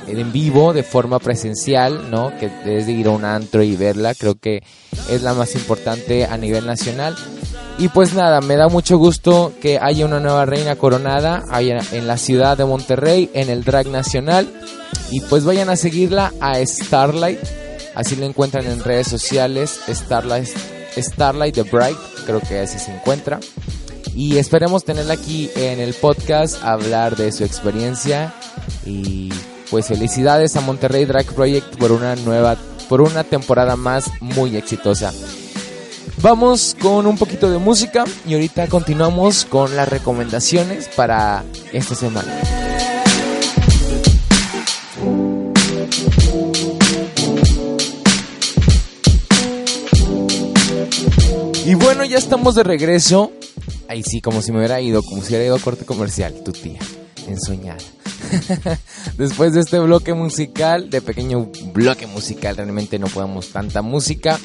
en 0.06 0.32
vivo, 0.32 0.72
de 0.72 0.84
forma 0.84 1.18
presencial, 1.18 2.08
¿no? 2.08 2.32
Que 2.38 2.48
desde 2.64 2.92
ir 2.92 3.08
a 3.08 3.10
un 3.10 3.24
antro 3.24 3.64
y 3.64 3.74
verla, 3.74 4.14
creo 4.14 4.36
que 4.36 4.62
es 5.10 5.22
la 5.22 5.34
más 5.34 5.56
importante 5.56 6.24
a 6.24 6.36
nivel 6.36 6.66
nacional. 6.66 7.16
Y 7.78 7.88
pues 7.88 8.14
nada, 8.14 8.40
me 8.40 8.56
da 8.56 8.68
mucho 8.68 8.96
gusto 8.96 9.52
que 9.60 9.78
haya 9.78 10.06
una 10.06 10.18
nueva 10.18 10.46
reina 10.46 10.76
coronada 10.76 11.42
en 11.60 12.06
la 12.06 12.16
ciudad 12.16 12.56
de 12.56 12.64
Monterrey, 12.64 13.30
en 13.34 13.50
el 13.50 13.64
Drag 13.64 13.88
Nacional. 13.88 14.48
Y 15.10 15.20
pues 15.20 15.44
vayan 15.44 15.68
a 15.68 15.76
seguirla 15.76 16.32
a 16.40 16.58
Starlight. 16.64 17.38
Así 17.94 18.16
la 18.16 18.24
encuentran 18.24 18.66
en 18.66 18.82
redes 18.82 19.08
sociales. 19.08 19.78
Starlight, 19.88 20.48
Starlight 20.96 21.54
The 21.54 21.64
Bright, 21.64 21.98
creo 22.24 22.40
que 22.40 22.60
así 22.60 22.78
se 22.78 22.94
encuentra. 22.94 23.40
Y 24.14 24.38
esperemos 24.38 24.84
tenerla 24.84 25.14
aquí 25.14 25.50
en 25.54 25.78
el 25.78 25.92
podcast, 25.92 26.62
hablar 26.64 27.16
de 27.16 27.30
su 27.30 27.44
experiencia. 27.44 28.32
Y 28.86 29.28
pues 29.70 29.88
felicidades 29.88 30.56
a 30.56 30.62
Monterrey 30.62 31.04
Drag 31.04 31.26
Project 31.26 31.76
por 31.76 31.92
una 31.92 32.16
nueva, 32.16 32.56
por 32.88 33.02
una 33.02 33.22
temporada 33.22 33.76
más 33.76 34.10
muy 34.20 34.56
exitosa. 34.56 35.12
Vamos 36.22 36.74
con 36.80 37.06
un 37.06 37.18
poquito 37.18 37.50
de 37.50 37.58
música 37.58 38.04
y 38.26 38.34
ahorita 38.34 38.68
continuamos 38.68 39.44
con 39.44 39.76
las 39.76 39.88
recomendaciones 39.88 40.88
para 40.88 41.44
esta 41.72 41.94
semana. 41.94 42.32
Y 51.66 51.74
bueno, 51.74 52.04
ya 52.04 52.16
estamos 52.16 52.54
de 52.54 52.62
regreso. 52.62 53.32
Ahí 53.88 54.02
sí, 54.02 54.20
como 54.20 54.40
si 54.40 54.52
me 54.52 54.58
hubiera 54.58 54.80
ido, 54.80 55.02
como 55.02 55.20
si 55.20 55.28
hubiera 55.28 55.44
ido 55.44 55.56
a 55.56 55.58
corte 55.58 55.84
comercial, 55.84 56.32
tu 56.44 56.52
tía, 56.52 56.78
ensoñada. 57.28 57.82
Después 59.18 59.52
de 59.52 59.60
este 59.60 59.78
bloque 59.80 60.14
musical, 60.14 60.90
de 60.90 61.02
pequeño 61.02 61.50
bloque 61.72 62.06
musical, 62.06 62.56
realmente 62.56 62.98
no 62.98 63.06
podemos 63.08 63.50
tanta 63.50 63.82
música. 63.82 64.38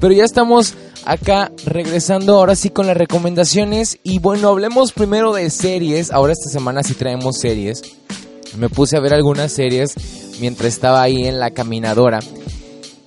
Pero 0.00 0.12
ya 0.14 0.24
estamos 0.24 0.74
acá 1.04 1.52
regresando 1.64 2.36
ahora 2.36 2.56
sí 2.56 2.70
con 2.70 2.86
las 2.86 2.96
recomendaciones. 2.96 3.98
Y 4.02 4.18
bueno, 4.18 4.48
hablemos 4.48 4.92
primero 4.92 5.32
de 5.32 5.50
series. 5.50 6.10
Ahora 6.10 6.32
esta 6.32 6.50
semana 6.50 6.82
sí 6.82 6.94
traemos 6.94 7.38
series. 7.38 7.82
Me 8.56 8.68
puse 8.68 8.96
a 8.96 9.00
ver 9.00 9.14
algunas 9.14 9.52
series 9.52 9.94
mientras 10.40 10.72
estaba 10.72 11.02
ahí 11.02 11.26
en 11.26 11.38
la 11.38 11.50
caminadora. 11.50 12.20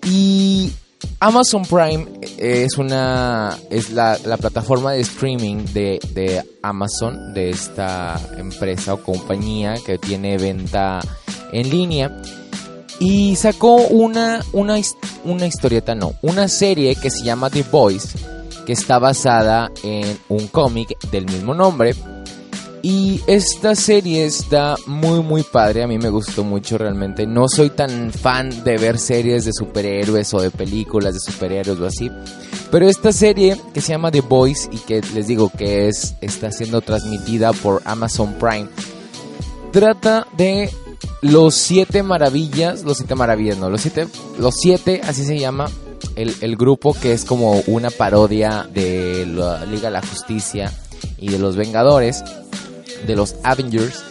Y 0.05 0.71
Amazon 1.19 1.63
Prime 1.63 2.05
es 2.37 2.77
una 2.77 3.57
es 3.69 3.91
la, 3.91 4.17
plataforma 4.39 4.91
de 4.93 5.01
streaming 5.01 5.65
de, 5.73 5.99
de, 6.13 6.43
Amazon, 6.61 7.33
de 7.33 7.49
esta 7.49 8.19
empresa 8.37 8.93
o 8.93 9.03
compañía 9.03 9.75
que 9.85 9.97
tiene 9.97 10.37
venta 10.37 10.99
en 11.51 11.69
línea. 11.69 12.11
Y 13.05 13.35
sacó 13.35 13.75
una, 13.75 14.41
una, 14.53 14.77
una 15.25 15.45
historieta, 15.45 15.93
no, 15.93 16.13
una 16.21 16.47
serie 16.47 16.95
que 16.95 17.09
se 17.09 17.21
llama 17.21 17.49
The 17.49 17.65
Boys, 17.69 18.15
que 18.65 18.71
está 18.71 18.97
basada 18.97 19.69
en 19.83 20.17
un 20.29 20.47
cómic 20.47 20.97
del 21.11 21.25
mismo 21.25 21.53
nombre. 21.53 21.93
Y 22.81 23.19
esta 23.27 23.75
serie 23.75 24.23
está 24.23 24.75
muy 24.87 25.21
muy 25.21 25.43
padre, 25.43 25.83
a 25.83 25.87
mí 25.87 25.97
me 25.97 26.07
gustó 26.07 26.45
mucho 26.45 26.77
realmente. 26.77 27.27
No 27.27 27.49
soy 27.49 27.71
tan 27.71 28.13
fan 28.13 28.63
de 28.63 28.77
ver 28.77 28.97
series 28.97 29.43
de 29.43 29.51
superhéroes 29.51 30.33
o 30.33 30.41
de 30.41 30.51
películas 30.51 31.13
de 31.13 31.19
superhéroes 31.19 31.79
o 31.81 31.85
así. 31.85 32.09
Pero 32.71 32.87
esta 32.87 33.11
serie 33.11 33.57
que 33.73 33.81
se 33.81 33.91
llama 33.91 34.11
The 34.11 34.21
Boys 34.21 34.69
y 34.71 34.77
que 34.77 35.01
les 35.13 35.27
digo 35.27 35.49
que 35.49 35.89
es 35.89 36.15
está 36.21 36.53
siendo 36.53 36.79
transmitida 36.79 37.51
por 37.51 37.81
Amazon 37.83 38.35
Prime 38.35 38.69
trata 39.73 40.25
de 40.37 40.69
los 41.21 41.55
siete 41.55 42.03
maravillas, 42.03 42.83
los 42.83 42.97
siete 42.97 43.15
maravillas, 43.15 43.57
no, 43.57 43.69
los 43.69 43.81
siete, 43.81 44.07
los 44.37 44.55
siete, 44.55 45.01
así 45.03 45.25
se 45.25 45.39
llama 45.39 45.69
el, 46.15 46.35
el 46.41 46.55
grupo 46.55 46.93
que 46.93 47.13
es 47.13 47.25
como 47.25 47.61
una 47.67 47.89
parodia 47.89 48.67
de 48.73 49.25
la 49.25 49.65
Liga 49.65 49.83
de 49.83 49.91
la 49.91 50.01
Justicia 50.01 50.71
y 51.17 51.29
de 51.29 51.39
los 51.39 51.55
Vengadores, 51.55 52.23
de 53.07 53.15
los 53.15 53.35
Avengers. 53.43 54.03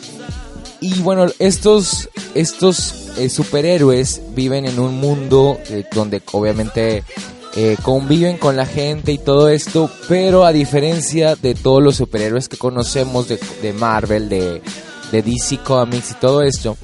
Y 0.81 1.01
bueno, 1.01 1.27
estos, 1.39 2.09
estos 2.35 3.11
eh, 3.19 3.29
superhéroes 3.29 4.21
viven 4.35 4.67
en 4.67 4.81
un 4.81 4.97
mundo 4.97 5.59
eh, 5.69 5.85
donde 5.95 6.23
obviamente 6.33 7.05
eh, 7.55 7.77
conviven 7.83 8.39
con 8.39 8.57
la 8.57 8.67
gente 8.67 9.13
y 9.13 9.19
todo 9.19 9.49
esto, 9.49 9.91
pero 10.09 10.45
a 10.45 10.53
diferencia 10.53 11.37
de 11.37 11.55
todos 11.55 11.83
los 11.83 11.97
superhéroes 11.97 12.49
que 12.49 12.57
conocemos 12.57 13.29
de, 13.29 13.39
de 13.61 13.73
Marvel, 13.75 14.29
de, 14.29 14.63
de 15.13 15.23
DC 15.23 15.59
Comics 15.59 16.11
y 16.11 16.15
todo 16.15 16.43
esto, 16.43 16.77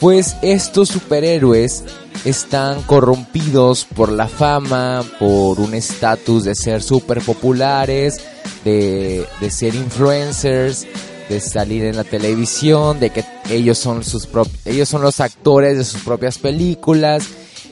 pues 0.00 0.36
estos 0.42 0.88
superhéroes 0.88 1.84
están 2.24 2.82
corrompidos 2.82 3.84
por 3.84 4.10
la 4.10 4.28
fama, 4.28 5.04
por 5.18 5.60
un 5.60 5.74
estatus 5.74 6.44
de 6.44 6.54
ser 6.54 6.82
super 6.82 7.20
populares, 7.20 8.16
de, 8.64 9.26
de 9.40 9.50
ser 9.50 9.74
influencers, 9.74 10.86
de 11.28 11.40
salir 11.40 11.84
en 11.84 11.96
la 11.96 12.04
televisión, 12.04 12.98
de 12.98 13.10
que 13.10 13.24
ellos 13.50 13.78
son 13.78 14.02
sus 14.02 14.28
ellos 14.64 14.88
son 14.88 15.02
los 15.02 15.20
actores 15.20 15.78
de 15.78 15.84
sus 15.84 16.02
propias 16.02 16.38
películas. 16.38 17.24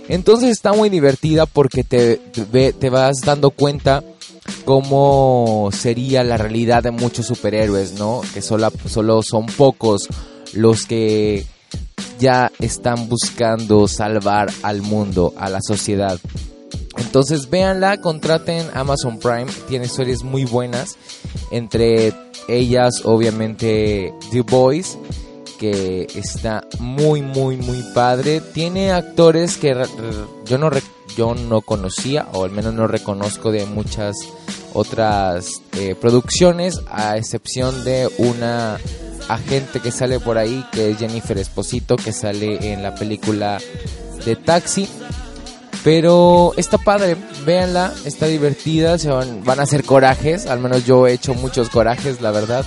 Entonces 0.08 0.50
está 0.50 0.72
muy 0.72 0.88
divertida 0.88 1.44
porque 1.46 1.82
te, 1.82 2.16
te, 2.16 2.72
te 2.72 2.90
vas 2.90 3.16
dando 3.24 3.50
cuenta 3.50 4.02
cómo 4.68 5.70
sería 5.72 6.22
la 6.22 6.36
realidad 6.36 6.82
de 6.82 6.90
muchos 6.90 7.24
superhéroes, 7.24 7.94
¿no? 7.94 8.20
Que 8.34 8.42
solo, 8.42 8.70
solo 8.84 9.22
son 9.22 9.46
pocos 9.46 10.08
los 10.52 10.84
que 10.84 11.46
ya 12.18 12.52
están 12.58 13.08
buscando 13.08 13.88
salvar 13.88 14.52
al 14.62 14.82
mundo, 14.82 15.32
a 15.38 15.48
la 15.48 15.60
sociedad. 15.62 16.20
Entonces 16.98 17.48
véanla, 17.48 18.02
contraten 18.02 18.66
Amazon 18.74 19.18
Prime, 19.18 19.46
tiene 19.68 19.86
historias 19.86 20.22
muy 20.22 20.44
buenas, 20.44 20.98
entre 21.50 22.12
ellas 22.46 23.06
obviamente 23.06 24.12
The 24.30 24.42
Boys, 24.42 24.98
que 25.58 26.08
está 26.14 26.62
muy 26.78 27.22
muy 27.22 27.56
muy 27.56 27.82
padre, 27.94 28.42
tiene 28.42 28.92
actores 28.92 29.56
que 29.56 29.74
yo 30.44 30.58
no 30.58 30.68
yo 31.16 31.34
no 31.34 31.62
conocía 31.62 32.28
o 32.34 32.44
al 32.44 32.50
menos 32.50 32.74
no 32.74 32.86
reconozco 32.86 33.50
de 33.50 33.64
muchas 33.64 34.14
otras 34.78 35.62
eh, 35.76 35.94
producciones 35.94 36.80
a 36.90 37.16
excepción 37.16 37.84
de 37.84 38.08
una 38.18 38.78
agente 39.28 39.80
que 39.80 39.90
sale 39.90 40.20
por 40.20 40.38
ahí, 40.38 40.64
que 40.72 40.90
es 40.90 40.98
Jennifer 40.98 41.36
Esposito, 41.36 41.96
que 41.96 42.12
sale 42.12 42.72
en 42.72 42.82
la 42.82 42.94
película 42.94 43.58
de 44.24 44.36
Taxi. 44.36 44.88
Pero 45.84 46.54
está 46.56 46.78
padre, 46.78 47.16
véanla, 47.46 47.92
está 48.04 48.26
divertida, 48.26 48.98
se 48.98 49.10
van, 49.10 49.44
van 49.44 49.60
a 49.60 49.62
hacer 49.62 49.84
corajes, 49.84 50.46
al 50.46 50.58
menos 50.58 50.84
yo 50.84 51.06
he 51.06 51.12
hecho 51.12 51.34
muchos 51.34 51.70
corajes, 51.70 52.20
la 52.20 52.30
verdad, 52.30 52.64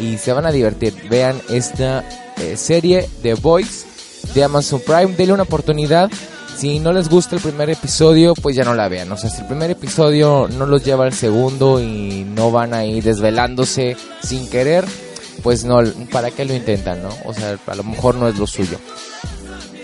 y 0.00 0.18
se 0.18 0.32
van 0.32 0.46
a 0.46 0.52
divertir. 0.52 0.94
Vean 1.08 1.40
esta 1.48 2.04
eh, 2.38 2.56
serie 2.56 3.08
de 3.22 3.34
Boys 3.34 3.86
de 4.34 4.44
Amazon 4.44 4.80
Prime, 4.84 5.14
denle 5.16 5.34
una 5.34 5.44
oportunidad. 5.44 6.10
Si 6.56 6.78
no 6.78 6.92
les 6.92 7.08
gusta 7.08 7.36
el 7.36 7.42
primer 7.42 7.70
episodio, 7.70 8.34
pues 8.34 8.54
ya 8.54 8.64
no 8.64 8.74
la 8.74 8.88
vean. 8.88 9.10
O 9.10 9.16
sea, 9.16 9.30
si 9.30 9.40
el 9.40 9.46
primer 9.46 9.70
episodio 9.70 10.48
no 10.48 10.66
los 10.66 10.84
lleva 10.84 11.04
al 11.04 11.12
segundo 11.12 11.80
y 11.80 12.24
no 12.24 12.50
van 12.50 12.72
a 12.72 12.84
ir 12.84 13.02
desvelándose 13.02 13.96
sin 14.22 14.48
querer, 14.48 14.84
pues 15.42 15.64
no, 15.64 15.80
¿para 16.12 16.30
qué 16.30 16.44
lo 16.44 16.54
intentan, 16.54 17.02
no? 17.02 17.08
O 17.24 17.34
sea, 17.34 17.58
a 17.66 17.74
lo 17.74 17.82
mejor 17.82 18.14
no 18.14 18.28
es 18.28 18.38
lo 18.38 18.46
suyo. 18.46 18.78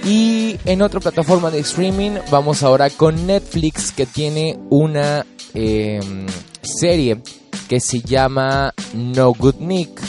Y 0.04 0.56
en 0.64 0.82
otra 0.82 1.00
plataforma 1.00 1.50
de 1.50 1.58
streaming 1.60 2.12
vamos 2.30 2.62
ahora 2.62 2.88
con 2.90 3.26
Netflix 3.26 3.90
que 3.90 4.06
tiene 4.06 4.58
una 4.70 5.26
em, 5.54 6.26
serie 6.62 7.20
que 7.68 7.80
se 7.80 8.00
llama 8.00 8.72
No 8.94 9.32
Good 9.32 9.56
Nick. 9.56 10.00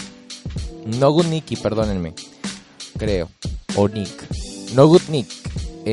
No 0.99 1.11
Good 1.11 1.25
Nicky, 1.25 1.55
perdónenme. 1.55 2.13
Creo. 2.97 3.29
O 3.75 3.87
Nick. 3.87 4.23
No 4.75 4.87
Good 4.87 5.09
Nick 5.09 5.38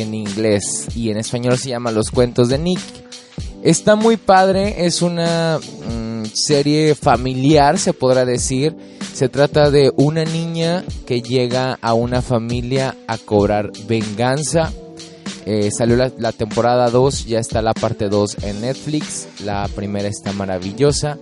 en 0.02 0.14
inglés 0.14 0.88
y 0.94 1.10
en 1.10 1.18
español 1.18 1.58
se 1.58 1.70
llama 1.70 1.90
Los 1.90 2.10
Cuentos 2.10 2.48
de 2.48 2.58
Nick. 2.58 2.80
Está 3.62 3.96
muy 3.96 4.16
padre, 4.16 4.86
es 4.86 5.02
una 5.02 5.58
mm, 5.58 6.24
serie 6.32 6.94
familiar, 6.94 7.78
se 7.78 7.92
podrá 7.92 8.24
decir 8.24 8.74
se 9.16 9.30
trata 9.30 9.70
de 9.70 9.94
una 9.96 10.26
niña 10.26 10.84
que 11.06 11.22
llega 11.22 11.78
a 11.80 11.94
una 11.94 12.20
familia 12.20 12.94
a 13.06 13.16
cobrar 13.16 13.72
venganza. 13.88 14.70
Eh, 15.46 15.70
salió 15.70 15.96
la, 15.96 16.32
temporada 16.32 16.90
2, 16.90 17.24
ya 17.24 17.38
está 17.38 17.62
la 17.62 17.72
parte 17.72 18.10
2 18.10 18.42
en 18.42 18.60
Netflix. 18.60 19.26
La 19.42 19.66
primera 19.74 20.06
está 20.06 20.34
maravillosa. 20.34 21.16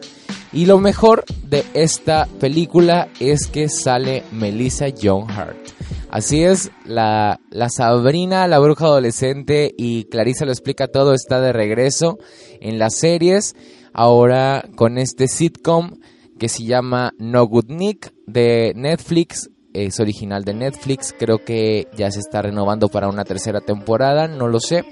Y 0.53 0.67
lo 0.67 0.81
mejor 0.81 1.25
de 1.45 1.65
esta 1.73 2.27
película 2.41 3.07
es 3.21 3.47
que 3.47 3.69
sale 3.69 4.25
Melissa 4.33 4.87
John 5.01 5.31
Hart. 5.31 5.74
Así 6.15 6.45
es, 6.45 6.71
la, 6.85 7.41
la 7.51 7.69
Sabrina, 7.69 8.47
la 8.47 8.61
bruja 8.61 8.85
adolescente 8.85 9.75
y 9.77 10.05
Clarissa 10.05 10.45
lo 10.45 10.53
explica 10.53 10.87
todo, 10.87 11.13
está 11.13 11.41
de 11.41 11.53
regreso 11.53 12.19
en 12.61 12.79
las 12.79 12.95
series. 12.95 13.57
Ahora 13.93 14.65
con 14.77 14.97
este 14.97 15.27
sitcom 15.27 15.99
que 16.39 16.49
se 16.49 16.63
llama 16.63 17.15
No 17.19 17.45
Good 17.49 17.69
Nick 17.69 18.15
de 18.29 18.75
Netflix. 18.77 19.51
Es 19.73 19.99
original 19.99 20.45
de 20.45 20.55
Netflix. 20.55 21.13
Creo 21.19 21.39
que 21.45 21.89
ya 21.97 22.13
se 22.13 22.21
está 22.21 22.43
renovando 22.43 22.89
para 22.89 23.09
una 23.09 23.25
tercera 23.25 23.61
temporada. 23.61 24.29
No 24.29 24.47
lo 24.47 24.61
sé. 24.61 24.85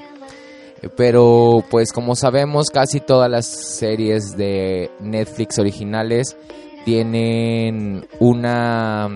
Pero 0.97 1.63
pues 1.71 1.93
como 1.93 2.17
sabemos 2.17 2.69
casi 2.71 2.99
todas 2.99 3.31
las 3.31 3.47
series 3.47 4.37
de 4.37 4.91
Netflix 4.99 5.61
originales 5.61 6.37
tienen 6.85 8.09
una 8.19 9.09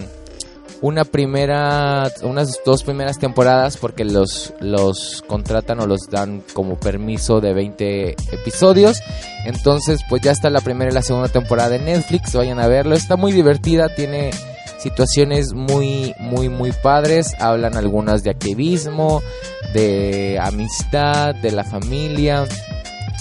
una 0.87 1.05
primera, 1.05 2.11
unas 2.22 2.61
dos 2.64 2.85
primeras 2.85 3.18
temporadas 3.18 3.77
porque 3.77 4.05
los, 4.05 4.55
los 4.61 5.25
contratan 5.27 5.81
o 5.81 5.87
los 5.87 6.09
dan 6.09 6.44
como 6.53 6.79
permiso 6.79 7.40
de 7.40 7.53
20 7.53 8.11
episodios. 8.33 9.01
Entonces, 9.44 10.01
pues 10.09 10.22
ya 10.22 10.31
está 10.31 10.49
la 10.49 10.61
primera 10.61 10.90
y 10.90 10.94
la 10.94 11.03
segunda 11.03 11.29
temporada 11.29 11.70
de 11.70 11.81
Netflix, 11.81 12.35
vayan 12.35 12.61
a 12.61 12.68
verlo. 12.68 12.94
Está 12.94 13.16
muy 13.16 13.33
divertida, 13.33 13.88
tiene 13.94 14.31
situaciones 14.79 15.55
muy, 15.55 16.14
muy, 16.20 16.49
muy 16.49 16.70
padres. 16.70 17.35
Hablan 17.40 17.77
algunas 17.77 18.22
de 18.22 18.31
activismo, 18.31 19.22
de 19.75 20.38
amistad, 20.40 21.35
de 21.35 21.51
la 21.51 21.64
familia 21.64 22.46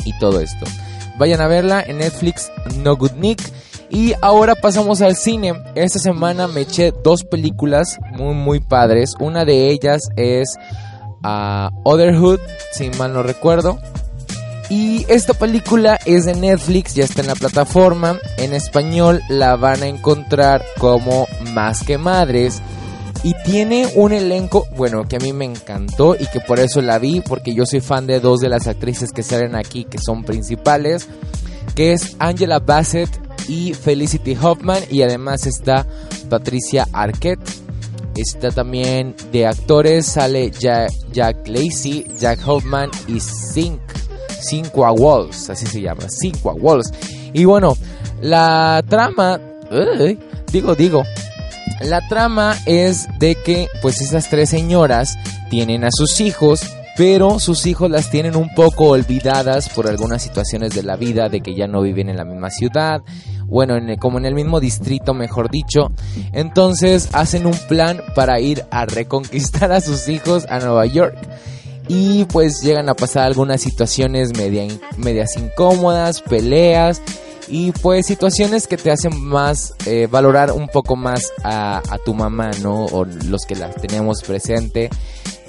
y 0.06 0.17
todo 0.19 0.39
esto. 0.39 0.65
Vayan 1.17 1.41
a 1.41 1.47
verla 1.47 1.84
en 1.86 1.97
Netflix, 1.97 2.51
No 2.78 2.95
Good 2.95 3.13
Nick. 3.13 3.41
Y 3.95 4.13
ahora 4.21 4.55
pasamos 4.55 5.01
al 5.01 5.15
cine. 5.15 5.53
Esta 5.73 5.99
semana 5.99 6.49
me 6.49 6.62
eché 6.62 6.91
dos 7.01 7.23
películas 7.23 7.97
muy 8.12 8.34
muy 8.34 8.60
padres. 8.60 9.13
Una 9.21 9.45
de 9.45 9.69
ellas 9.69 10.10
es 10.17 10.58
uh, 11.23 11.69
Otherhood, 11.86 12.41
si 12.73 12.89
mal 12.89 13.13
no 13.13 13.23
recuerdo. 13.23 13.79
Y 14.69 15.05
esta 15.08 15.34
película 15.34 15.97
es 16.05 16.25
de 16.25 16.36
Netflix, 16.36 16.93
ya 16.93 17.05
está 17.05 17.21
en 17.21 17.27
la 17.27 17.36
plataforma. 17.36 18.19
En 18.36 18.53
español 18.53 19.21
la 19.29 19.55
van 19.55 19.81
a 19.81 19.88
encontrar 19.88 20.62
como 20.77 21.25
Más 21.53 21.81
que 21.84 21.97
Madres. 21.97 22.62
Y 23.23 23.34
tiene 23.45 23.88
un 23.95 24.12
elenco, 24.12 24.67
bueno, 24.75 25.08
que 25.08 25.15
a 25.15 25.19
mí 25.19 25.31
me 25.31 25.45
encantó 25.45 26.17
y 26.19 26.25
que 26.27 26.41
por 26.41 26.60
eso 26.60 26.81
la 26.81 26.99
vi, 26.99 27.21
porque 27.21 27.53
yo 27.53 27.65
soy 27.65 27.79
fan 27.79 28.08
de 28.08 28.19
dos 28.19 28.41
de 28.41 28.49
las 28.49 28.67
actrices 28.67 29.13
que 29.13 29.23
salen 29.23 29.55
aquí, 29.55 29.86
que 29.86 29.99
son 29.99 30.25
principales, 30.25 31.08
que 31.75 31.93
es 31.93 32.17
Angela 32.19 32.60
Bassett 32.60 33.24
y 33.47 33.73
Felicity 33.73 34.38
Hoffman 34.41 34.84
y 34.89 35.01
además 35.01 35.45
está 35.45 35.86
Patricia 36.29 36.88
Arquette. 36.93 37.49
Está 38.15 38.49
también 38.49 39.15
de 39.31 39.45
actores, 39.45 40.05
sale 40.05 40.49
Jack, 40.51 40.91
Jack 41.12 41.47
Lacey, 41.47 42.05
Jack 42.17 42.39
Hoffman 42.47 42.89
y 43.08 43.19
Cinq, 43.19 43.81
Cinqua 44.41 44.93
Walls, 44.93 45.49
así 45.49 45.65
se 45.65 45.81
llama, 45.81 46.03
Cinqua 46.10 46.53
Walls. 46.53 46.91
Y 47.34 47.43
bueno, 47.43 47.77
la 48.21 48.81
trama, 48.88 49.41
digo, 50.51 50.75
digo, 50.75 51.03
la 51.81 52.08
trama 52.08 52.58
es 52.65 53.08
de 53.19 53.36
que 53.36 53.67
pues 53.81 53.99
esas 53.99 54.29
tres 54.29 54.49
señoras 54.49 55.17
tienen 55.49 55.84
a 55.84 55.89
sus 55.91 56.21
hijos 56.21 56.62
pero 56.95 57.39
sus 57.39 57.65
hijos 57.65 57.91
las 57.91 58.10
tienen 58.10 58.36
un 58.36 58.53
poco 58.53 58.89
olvidadas 58.89 59.69
por 59.69 59.88
algunas 59.88 60.21
situaciones 60.21 60.73
de 60.73 60.84
la 60.84 60.95
vida, 60.95 61.27
de 61.27 61.41
que 61.41 61.53
ya 61.53 61.67
no 61.67 61.81
viven 61.81 62.10
en 62.10 62.17
la 62.17 62.23
misma 62.23 62.49
ciudad, 62.49 63.01
bueno, 63.47 63.75
como 63.99 64.17
en 64.17 64.25
el 64.25 64.36
mismo 64.36 64.60
distrito, 64.60 65.13
mejor 65.13 65.49
dicho. 65.49 65.91
Entonces 66.34 67.10
hacen 67.13 67.45
un 67.45 67.58
plan 67.67 68.01
para 68.15 68.39
ir 68.39 68.65
a 68.71 68.86
reconquistar 68.86 69.71
a 69.71 69.81
sus 69.81 70.08
hijos 70.08 70.45
a 70.49 70.60
Nueva 70.60 70.86
York. 70.86 71.15
y 71.88 72.25
pues 72.25 72.62
llegan 72.63 72.89
a 72.89 72.95
pasar 72.95 73.25
algunas 73.25 73.62
situaciones 73.62 74.31
medias 74.36 75.38
incómodas, 75.38 76.23
peleas 76.23 76.99
y 77.47 77.71
pues 77.73 78.08
situaciones 78.08 78.67
que 78.67 78.77
te 78.77 78.91
hacen 78.91 79.21
más 79.21 79.73
eh, 79.86 80.08
valorar 80.10 80.51
un 80.51 80.67
poco 80.67 80.95
más 80.95 81.31
a, 81.43 81.77
a, 81.77 81.97
tu 81.99 82.13
mamá, 82.13 82.51
¿no? 82.62 82.86
O 82.86 83.05
los 83.05 83.45
que 83.45 83.55
la 83.55 83.69
tenemos 83.69 84.23
presente, 84.23 84.89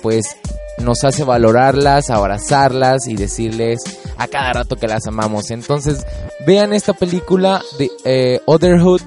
pues 0.02 0.36
nos 0.78 1.04
hace 1.04 1.24
valorarlas, 1.24 2.10
abrazarlas 2.10 3.06
y 3.08 3.16
decirles 3.16 3.80
a 4.16 4.28
cada 4.28 4.52
rato 4.52 4.76
que 4.76 4.86
las 4.86 5.06
amamos. 5.06 5.50
Entonces, 5.50 6.04
vean 6.46 6.72
esta 6.72 6.92
película 6.92 7.62
de 7.78 7.90
eh, 8.04 8.40
Otherhood 8.46 9.02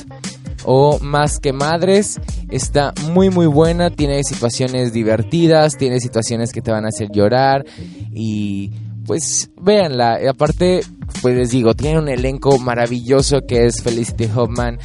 o 0.63 0.99
Más 0.99 1.39
que 1.39 1.53
Madres. 1.53 2.19
Está 2.49 2.93
muy 3.11 3.29
muy 3.29 3.47
buena, 3.47 3.89
tiene 3.89 4.23
situaciones 4.23 4.93
divertidas, 4.93 5.77
tiene 5.77 5.99
situaciones 5.99 6.51
que 6.51 6.61
te 6.61 6.71
van 6.71 6.85
a 6.85 6.89
hacer 6.89 7.09
llorar 7.11 7.65
y 8.13 8.71
pues 9.05 9.49
véanla. 9.59 10.19
Aparte, 10.29 10.81
pues 11.21 11.35
les 11.35 11.51
digo, 11.51 11.73
tiene 11.73 11.99
un 11.99 12.09
elenco 12.09 12.57
maravilloso 12.59 13.41
que 13.47 13.65
es 13.65 13.81
Felicity 13.81 14.29
Hoffman 14.35 14.79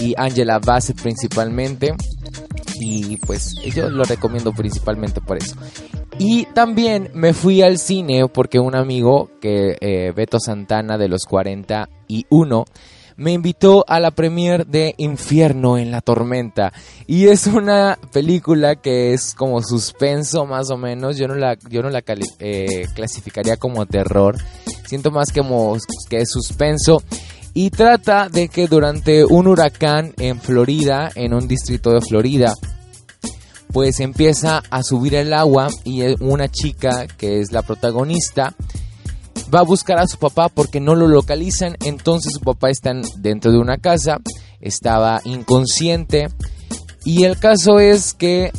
y 0.00 0.14
Angela 0.16 0.58
Bassett 0.58 1.00
principalmente. 1.00 1.94
Y 2.78 3.18
pues 3.18 3.54
yo 3.74 3.90
lo 3.90 4.04
recomiendo 4.04 4.52
principalmente 4.52 5.20
por 5.20 5.36
eso. 5.36 5.56
Y 6.22 6.44
también 6.52 7.10
me 7.14 7.32
fui 7.32 7.62
al 7.62 7.78
cine 7.78 8.28
porque 8.28 8.58
un 8.58 8.76
amigo, 8.76 9.30
que 9.40 9.78
eh, 9.80 10.12
Beto 10.14 10.38
Santana 10.38 10.98
de 10.98 11.08
los 11.08 11.24
41, 11.24 12.66
me 13.16 13.32
invitó 13.32 13.86
a 13.88 13.98
la 14.00 14.10
premiere 14.10 14.66
de 14.66 14.94
Infierno 14.98 15.78
en 15.78 15.90
la 15.90 16.02
Tormenta. 16.02 16.74
Y 17.06 17.28
es 17.28 17.46
una 17.46 17.98
película 18.12 18.76
que 18.76 19.14
es 19.14 19.34
como 19.34 19.62
suspenso 19.62 20.44
más 20.44 20.70
o 20.70 20.76
menos. 20.76 21.16
Yo 21.16 21.26
no 21.26 21.36
la, 21.36 21.56
yo 21.70 21.80
no 21.80 21.88
la 21.88 22.02
eh, 22.38 22.86
clasificaría 22.94 23.56
como 23.56 23.86
terror. 23.86 24.36
Siento 24.86 25.10
más 25.10 25.32
que 25.32 25.40
es 26.18 26.30
suspenso. 26.30 27.02
Y 27.54 27.70
trata 27.70 28.28
de 28.28 28.48
que 28.48 28.66
durante 28.66 29.24
un 29.24 29.46
huracán 29.46 30.12
en 30.18 30.38
Florida, 30.38 31.10
en 31.14 31.32
un 31.32 31.48
distrito 31.48 31.92
de 31.92 32.02
Florida, 32.02 32.52
pues 33.72 34.00
empieza 34.00 34.62
a 34.70 34.82
subir 34.82 35.14
el 35.14 35.32
agua 35.32 35.68
y 35.84 36.02
una 36.22 36.48
chica 36.48 37.06
que 37.06 37.40
es 37.40 37.52
la 37.52 37.62
protagonista 37.62 38.54
va 39.52 39.60
a 39.60 39.64
buscar 39.64 39.98
a 39.98 40.06
su 40.06 40.18
papá 40.18 40.48
porque 40.48 40.80
no 40.80 40.94
lo 40.94 41.08
localizan, 41.08 41.76
entonces 41.84 42.32
su 42.34 42.40
papá 42.40 42.70
está 42.70 42.92
dentro 43.16 43.50
de 43.50 43.58
una 43.58 43.78
casa, 43.78 44.18
estaba 44.60 45.20
inconsciente. 45.24 46.28
Y 47.04 47.24
el 47.24 47.38
caso 47.38 47.80
es 47.80 48.14
que 48.14 48.52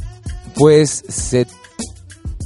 pues 0.55 1.03
se 1.07 1.47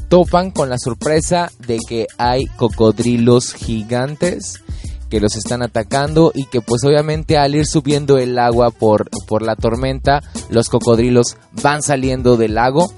topan 0.10 0.51
con 0.51 0.69
la 0.69 0.78
sorpresa 0.78 1.51
de 1.65 1.80
que 1.88 2.08
hay 2.17 2.45
cocodrilos 2.45 3.54
gigantes 3.54 4.62
que 5.09 5.19
los 5.19 5.35
están 5.35 5.61
atacando 5.61 6.31
y 6.33 6.45
que 6.45 6.61
pues 6.61 6.83
obviamente 6.83 7.37
al 7.37 7.55
ir 7.55 7.65
subiendo 7.65 8.17
el 8.17 8.37
agua 8.39 8.71
por, 8.71 9.09
por 9.27 9.41
la 9.41 9.55
tormenta, 9.55 10.23
los 10.49 10.69
cocodrilos 10.69 11.37
van 11.61 11.81
saliendo 11.81 12.37
del 12.37 12.55
lago. 12.55 12.91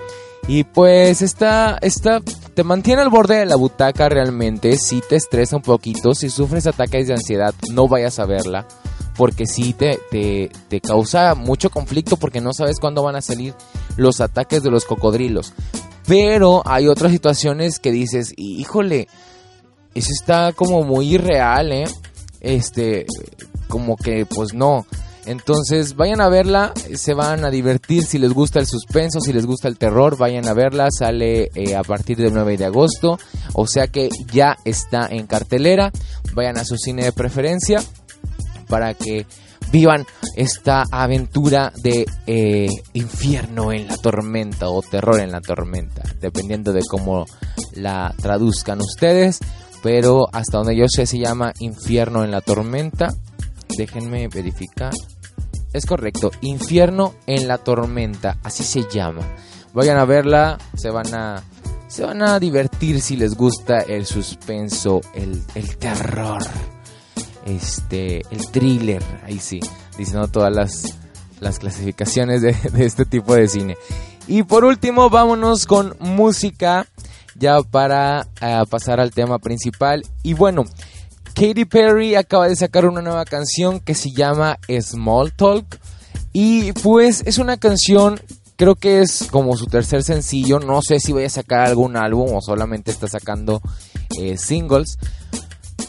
Y 0.47 0.63
pues 0.63 1.21
está, 1.21 1.77
está, 1.81 2.21
te 2.53 2.63
mantiene 2.63 3.01
al 3.01 3.09
borde 3.09 3.35
de 3.35 3.45
la 3.45 3.57
butaca 3.57 4.07
realmente, 4.07 4.77
si 4.77 5.01
te 5.01 5.17
estresa 5.17 5.57
un 5.57 5.61
poquito, 5.61 6.13
si 6.13 6.29
sufres 6.29 6.67
ataques 6.67 7.07
de 7.07 7.15
ansiedad, 7.15 7.53
no 7.73 7.89
vayas 7.89 8.17
a 8.19 8.25
verla, 8.25 8.65
porque 9.17 9.45
sí 9.45 9.73
te, 9.73 9.99
te, 10.09 10.49
te 10.69 10.79
causa 10.79 11.35
mucho 11.35 11.69
conflicto 11.69 12.15
porque 12.15 12.39
no 12.39 12.53
sabes 12.53 12.79
cuándo 12.79 13.03
van 13.03 13.17
a 13.17 13.21
salir 13.21 13.55
los 13.97 14.21
ataques 14.21 14.63
de 14.63 14.71
los 14.71 14.85
cocodrilos. 14.85 15.53
Pero 16.07 16.61
hay 16.65 16.87
otras 16.87 17.11
situaciones 17.11 17.79
que 17.79 17.91
dices, 17.91 18.33
híjole, 18.37 19.09
eso 19.97 20.09
está 20.11 20.53
como 20.53 20.83
muy 20.83 21.15
irreal, 21.15 21.71
¿eh? 21.71 21.87
Este, 22.41 23.05
como 23.67 23.97
que 23.97 24.25
pues 24.25 24.53
no. 24.53 24.85
Entonces 25.25 25.97
vayan 25.97 26.21
a 26.21 26.29
verla, 26.29 26.73
se 26.95 27.13
van 27.13 27.43
a 27.43 27.49
divertir. 27.49 28.05
Si 28.05 28.17
les 28.17 28.31
gusta 28.31 28.59
el 28.59 28.65
suspenso, 28.65 29.19
si 29.19 29.33
les 29.33 29.45
gusta 29.45 29.67
el 29.67 29.77
terror, 29.77 30.17
vayan 30.17 30.47
a 30.47 30.53
verla, 30.53 30.87
sale 30.89 31.49
eh, 31.53 31.75
a 31.75 31.83
partir 31.83 32.17
del 32.17 32.33
9 32.33 32.57
de 32.57 32.65
agosto, 32.65 33.19
o 33.53 33.67
sea 33.67 33.87
que 33.87 34.09
ya 34.31 34.57
está 34.63 35.07
en 35.09 35.27
cartelera, 35.27 35.91
vayan 36.33 36.57
a 36.57 36.63
su 36.63 36.77
cine 36.77 37.03
de 37.03 37.11
preferencia 37.11 37.83
para 38.69 38.93
que 38.93 39.25
vivan 39.69 40.05
esta 40.37 40.85
aventura 40.89 41.73
de 41.75 42.05
eh, 42.25 42.69
infierno 42.93 43.73
en 43.73 43.87
la 43.87 43.97
tormenta 43.97 44.69
o 44.69 44.81
terror 44.81 45.19
en 45.19 45.31
la 45.31 45.41
tormenta, 45.41 46.03
dependiendo 46.21 46.71
de 46.71 46.83
cómo 46.89 47.25
la 47.73 48.13
traduzcan 48.21 48.79
ustedes 48.79 49.39
pero 49.81 50.27
hasta 50.31 50.57
donde 50.57 50.75
yo 50.75 50.85
sé 50.87 51.05
se 51.05 51.19
llama 51.19 51.53
Infierno 51.59 52.23
en 52.23 52.31
la 52.31 52.41
Tormenta. 52.41 53.09
Déjenme 53.77 54.27
verificar. 54.27 54.93
Es 55.73 55.85
correcto, 55.85 56.31
Infierno 56.41 57.13
en 57.25 57.47
la 57.47 57.57
Tormenta, 57.57 58.37
así 58.43 58.63
se 58.63 58.87
llama. 58.89 59.21
Vayan 59.73 59.97
a 59.97 60.05
verla, 60.05 60.57
se 60.75 60.89
van 60.89 61.13
a 61.13 61.43
se 61.87 62.03
van 62.03 62.21
a 62.21 62.39
divertir 62.39 63.01
si 63.01 63.15
les 63.15 63.35
gusta 63.35 63.79
el 63.79 64.05
suspenso, 64.05 65.01
el, 65.13 65.41
terror, 65.77 66.43
este, 67.45 68.21
el 68.29 68.51
thriller, 68.51 69.01
ahí 69.23 69.39
sí, 69.39 69.59
diciendo 69.97 70.27
todas 70.27 70.53
las, 70.53 70.97
las 71.39 71.59
clasificaciones 71.59 72.41
de 72.41 72.55
este 72.85 73.05
tipo 73.05 73.35
de 73.35 73.47
cine. 73.47 73.77
Y 74.27 74.43
por 74.43 74.65
último, 74.65 75.09
vámonos 75.09 75.65
con 75.65 75.95
música 75.99 76.85
ya 77.39 77.61
para 77.61 78.27
eh, 78.41 78.63
pasar 78.69 78.99
al 78.99 79.11
tema 79.11 79.39
principal. 79.39 80.03
Y 80.23 80.33
bueno, 80.33 80.63
Katy 81.33 81.65
Perry 81.65 82.15
acaba 82.15 82.47
de 82.47 82.55
sacar 82.55 82.85
una 82.85 83.01
nueva 83.01 83.23
canción 83.25 83.79
que 83.79 83.93
se 83.93 84.11
llama 84.11 84.57
Small 84.81 85.33
Talk. 85.33 85.79
Y 86.33 86.71
pues 86.73 87.23
es 87.25 87.37
una 87.37 87.57
canción, 87.57 88.19
creo 88.55 88.75
que 88.75 89.01
es 89.01 89.27
como 89.31 89.55
su 89.55 89.67
tercer 89.67 90.03
sencillo. 90.03 90.59
No 90.59 90.81
sé 90.81 90.99
si 90.99 91.11
voy 91.13 91.25
a 91.25 91.29
sacar 91.29 91.61
algún 91.61 91.95
álbum 91.95 92.33
o 92.33 92.41
solamente 92.41 92.91
está 92.91 93.07
sacando 93.07 93.61
eh, 94.19 94.37
singles. 94.37 94.97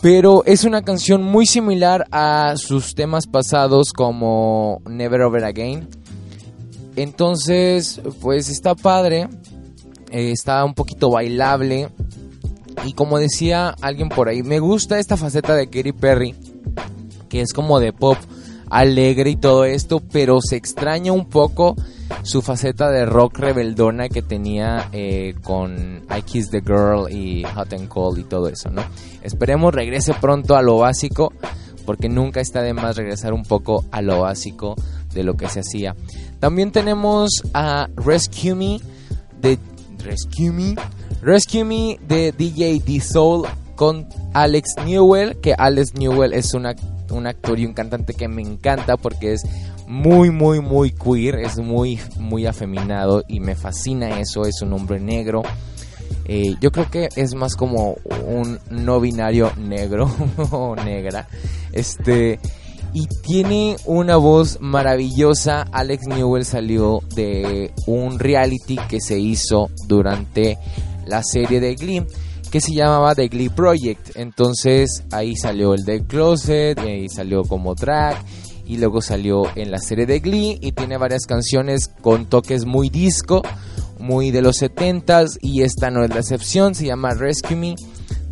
Pero 0.00 0.44
es 0.44 0.64
una 0.64 0.82
canción 0.82 1.22
muy 1.22 1.46
similar 1.46 2.06
a 2.12 2.54
sus 2.56 2.94
temas 2.94 3.26
pasados 3.26 3.92
como 3.94 4.80
Never 4.87 5.22
Over 5.22 5.44
Again. 5.44 5.88
Entonces, 6.94 8.00
pues 8.20 8.48
está 8.48 8.74
padre. 8.74 9.28
Eh, 10.11 10.31
está 10.33 10.64
un 10.64 10.75
poquito 10.75 11.11
bailable. 11.11 11.88
Y 12.85 12.92
como 12.92 13.18
decía 13.18 13.75
alguien 13.81 14.09
por 14.09 14.29
ahí, 14.29 14.42
me 14.42 14.61
gusta 14.61 14.99
esta 14.99 15.16
faceta 15.16 15.55
de 15.55 15.68
Katy 15.68 15.92
Perry, 15.92 16.35
que 17.29 17.40
es 17.40 17.53
como 17.53 17.81
de 17.81 17.92
pop 17.92 18.16
alegre 18.71 19.31
y 19.31 19.37
todo 19.37 19.64
esto, 19.64 20.01
pero 20.01 20.40
se 20.40 20.57
extraña 20.57 21.12
un 21.12 21.27
poco 21.27 21.75
su 22.23 22.42
faceta 22.42 22.90
de 22.90 23.07
rock 23.07 23.38
rebeldona 23.38 24.09
que 24.09 24.23
tenía 24.23 24.88
eh, 24.92 25.35
con 25.42 26.05
I 26.16 26.23
Kiss 26.23 26.51
the 26.51 26.61
Girl 26.61 27.11
y 27.11 27.44
Hot 27.55 27.73
and 27.73 27.88
Cold 27.88 28.18
y 28.18 28.25
todo 28.25 28.49
eso, 28.49 28.71
¿no? 28.71 28.83
Esperemos 29.23 29.75
regrese 29.75 30.14
pronto 30.14 30.57
a 30.57 30.62
lo 30.62 30.79
básico, 30.79 31.33
porque 31.85 32.09
nunca 32.09 32.40
está 32.40 32.62
de 32.62 32.75
más 32.75 32.97
regresar 32.97 33.33
un 33.33 33.44
poco 33.44 33.85
a 33.90 34.03
lo 34.03 34.21
básico 34.21 34.75
de 35.14 35.23
lo 35.23 35.35
que 35.35 35.49
se 35.49 35.61
hacía. 35.61 35.97
También 36.38 36.71
tenemos 36.71 37.42
a 37.55 37.88
Rescue 37.97 38.55
Me 38.55 38.81
de 39.40 39.59
Rescue 40.04 40.50
Me. 40.50 40.74
Rescue 41.22 41.64
Me 41.64 41.98
de 42.06 42.32
DJ 42.32 42.80
D-Soul 42.84 43.46
con 43.76 44.08
Alex 44.34 44.74
Newell, 44.84 45.37
que 45.40 45.54
Alex 45.56 45.94
Newell 45.94 46.32
es 46.32 46.52
un 46.54 46.66
actor 46.66 47.58
y 47.58 47.64
un 47.64 47.74
cantante 47.74 48.14
que 48.14 48.28
me 48.28 48.42
encanta 48.42 48.96
porque 48.96 49.34
es 49.34 49.42
muy, 49.87 50.30
muy, 50.30 50.61
muy 50.61 50.90
queer, 50.90 51.37
es 51.37 51.58
muy, 51.58 51.98
muy 52.18 52.46
afeminado 52.46 53.24
y 53.26 53.40
me 53.40 53.54
fascina 53.54 54.20
eso, 54.20 54.44
es 54.44 54.61
un 54.62 54.72
hombre 54.72 55.00
negro. 55.00 55.42
Eh, 56.26 56.56
yo 56.61 56.70
creo 56.70 56.90
que 56.90 57.08
es 57.16 57.34
más 57.34 57.56
como 57.56 57.96
un 58.26 58.58
no 58.70 59.00
binario 59.00 59.50
negro 59.56 60.11
o 60.50 60.76
negra. 60.76 61.26
Este 61.72 62.38
y 62.98 63.06
tiene 63.06 63.76
una 63.84 64.16
voz 64.16 64.58
maravillosa. 64.61 65.62
Alex 65.70 66.08
Newell 66.08 66.44
salió 66.44 67.00
de 67.14 67.72
un 67.87 68.18
reality 68.18 68.76
que 68.88 69.00
se 69.00 69.20
hizo 69.20 69.70
durante 69.87 70.58
la 71.06 71.22
serie 71.22 71.61
de 71.61 71.76
Glee 71.76 72.04
que 72.50 72.61
se 72.61 72.74
llamaba 72.74 73.14
The 73.14 73.28
Glee 73.28 73.50
Project. 73.50 74.16
Entonces 74.16 75.04
ahí 75.12 75.37
salió 75.37 75.74
el 75.74 75.84
The 75.84 76.06
Closet, 76.06 76.80
y 76.82 76.88
ahí 76.88 77.08
salió 77.08 77.44
como 77.44 77.76
drag 77.76 78.16
y 78.66 78.78
luego 78.78 79.00
salió 79.00 79.44
en 79.54 79.70
la 79.70 79.78
serie 79.78 80.04
de 80.04 80.18
Glee 80.18 80.58
y 80.61 80.72
tiene 80.72 80.96
varias 80.96 81.24
canciones 81.26 81.92
con 82.02 82.26
toques 82.26 82.66
muy 82.66 82.88
disco, 82.88 83.42
muy 84.00 84.32
de 84.32 84.42
los 84.42 84.61
70s 84.61 85.38
y 85.40 85.62
esta 85.62 85.90
no 85.90 86.02
es 86.02 86.11
la 86.11 86.20
excepción, 86.20 86.74
se 86.74 86.87
llama 86.87 87.14
Rescue 87.14 87.54
Me 87.54 87.76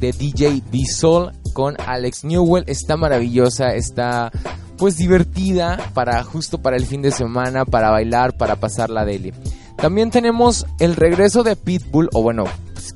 de 0.00 0.10
DJ 0.10 0.62
D-Soul 0.72 1.30
con 1.56 1.74
Alex 1.86 2.22
Newell. 2.24 2.64
Está 2.66 2.98
maravillosa, 2.98 3.68
está 3.68 4.30
pues 4.76 4.98
divertida 4.98 5.90
para 5.94 6.22
justo 6.22 6.58
para 6.58 6.76
el 6.76 6.84
fin 6.84 7.00
de 7.00 7.10
semana, 7.10 7.64
para 7.64 7.90
bailar, 7.90 8.36
para 8.36 8.56
pasar 8.56 8.90
la 8.90 9.06
deli. 9.06 9.32
También 9.78 10.10
tenemos 10.10 10.66
el 10.78 10.96
regreso 10.96 11.42
de 11.42 11.56
Pitbull, 11.56 12.10
o 12.12 12.20
bueno, 12.20 12.44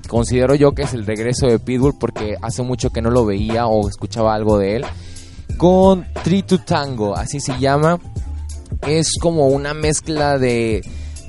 considero 0.08 0.54
yo 0.54 0.72
que 0.72 0.82
es 0.82 0.92
el 0.92 1.06
regreso 1.06 1.46
de 1.46 1.58
Pitbull 1.58 1.96
porque 1.98 2.36
hace 2.42 2.62
mucho 2.62 2.90
que 2.90 3.00
no 3.00 3.08
lo 3.10 3.24
veía 3.24 3.66
o 3.66 3.88
escuchaba 3.88 4.34
algo 4.34 4.58
de 4.58 4.76
él. 4.76 4.84
Con 5.56 6.04
Tri 6.22 6.42
to 6.42 6.58
Tango, 6.58 7.16
así 7.16 7.40
se 7.40 7.58
llama. 7.58 7.98
Es 8.86 9.14
como 9.18 9.46
una 9.46 9.72
mezcla 9.72 10.36
de, 10.36 10.82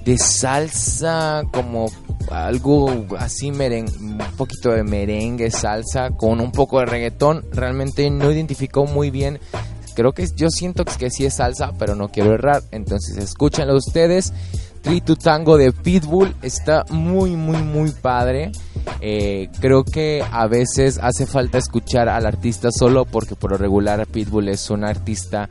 de 0.03 0.17
salsa, 0.17 1.43
como 1.51 1.91
algo 2.31 3.05
así 3.17 3.51
merengue, 3.51 3.93
un 3.99 4.17
poquito 4.37 4.71
de 4.71 4.83
merengue, 4.83 5.51
salsa, 5.51 6.11
con 6.11 6.41
un 6.41 6.51
poco 6.51 6.79
de 6.79 6.85
reggaetón. 6.85 7.45
Realmente 7.51 8.09
no 8.09 8.31
identificó 8.31 8.85
muy 8.85 9.09
bien. 9.09 9.39
Creo 9.95 10.13
que 10.13 10.27
yo 10.35 10.49
siento 10.49 10.85
que 10.85 11.09
sí 11.09 11.25
es 11.25 11.35
salsa, 11.35 11.73
pero 11.77 11.95
no 11.95 12.09
quiero 12.09 12.33
errar. 12.33 12.63
Entonces 12.71 13.17
escúchenlo 13.17 13.75
ustedes. 13.75 14.33
Tritu 14.81 15.15
Tango 15.15 15.57
de 15.57 15.71
Pitbull 15.71 16.35
está 16.41 16.85
muy, 16.89 17.35
muy, 17.35 17.61
muy 17.61 17.91
padre. 17.91 18.51
Eh, 18.99 19.49
creo 19.59 19.83
que 19.83 20.23
a 20.31 20.47
veces 20.47 20.97
hace 21.01 21.27
falta 21.27 21.59
escuchar 21.59 22.09
al 22.09 22.25
artista 22.25 22.71
solo 22.71 23.05
porque 23.05 23.35
por 23.35 23.51
lo 23.51 23.57
regular 23.57 24.07
Pitbull 24.07 24.49
es 24.49 24.69
un 24.71 24.83
artista 24.83 25.49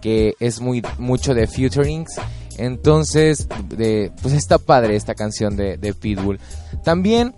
que 0.00 0.34
es 0.38 0.60
muy 0.60 0.82
mucho 0.98 1.34
de 1.34 1.46
futurings. 1.46 2.20
Entonces, 2.58 3.48
de, 3.68 4.12
pues 4.20 4.34
está 4.34 4.58
padre 4.58 4.96
esta 4.96 5.14
canción 5.14 5.56
de, 5.56 5.94
Pitbull. 5.98 6.38
También 6.84 7.34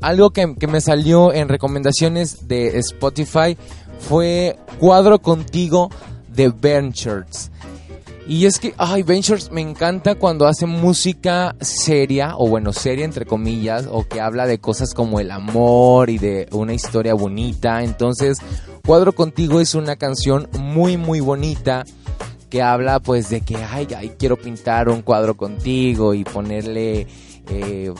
algo 0.00 0.30
que, 0.30 0.54
que, 0.56 0.66
me 0.66 0.80
salió 0.80 1.32
en 1.32 1.48
recomendaciones 1.48 2.48
de 2.48 2.78
Spotify 2.78 3.56
fue 4.00 4.58
Cuadro 4.78 5.20
Contigo 5.20 5.90
de 6.28 6.48
Ventures. 6.48 7.50
Y 8.26 8.46
es 8.46 8.60
que, 8.60 8.72
ay, 8.78 9.02
Ventures 9.02 9.50
me 9.50 9.60
encanta 9.60 10.14
cuando 10.14 10.46
hace 10.46 10.66
música 10.66 11.56
seria, 11.60 12.36
o 12.36 12.48
bueno, 12.48 12.72
seria 12.72 13.04
entre 13.04 13.26
comillas, 13.26 13.88
o 13.90 14.06
que 14.06 14.20
habla 14.20 14.46
de 14.46 14.58
cosas 14.58 14.94
como 14.94 15.18
el 15.18 15.30
amor 15.30 16.08
y 16.08 16.18
de 16.18 16.48
una 16.52 16.72
historia 16.72 17.14
bonita. 17.14 17.82
Entonces, 17.82 18.38
Cuadro 18.86 19.12
Contigo 19.12 19.60
es 19.60 19.74
una 19.74 19.96
canción 19.96 20.48
muy, 20.58 20.96
muy 20.96 21.20
bonita 21.20 21.84
que 22.52 22.60
habla 22.60 23.00
pues 23.00 23.30
de 23.30 23.40
que, 23.40 23.56
ay, 23.56 23.88
ay 23.96 24.12
quiero 24.18 24.36
pintar 24.36 24.90
un 24.90 25.00
cuadro 25.00 25.38
contigo 25.38 26.12
y 26.12 26.22
ponerle 26.22 27.06
eh, 27.48 27.90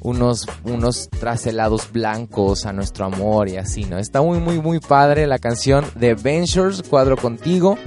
unos, 0.00 0.44
unos 0.64 1.08
blancos 1.92 2.66
a 2.66 2.72
nuestro 2.72 3.04
amor 3.04 3.48
y 3.48 3.58
así, 3.58 3.84
¿no? 3.84 3.98
Está 3.98 4.20
muy, 4.20 4.40
muy, 4.40 4.60
muy 4.60 4.80
padre 4.80 5.28
la 5.28 5.38
canción 5.38 5.84
de 5.94 6.14
Ventures, 6.14 6.82
Cuadro 6.82 7.16
Contigo. 7.16 7.78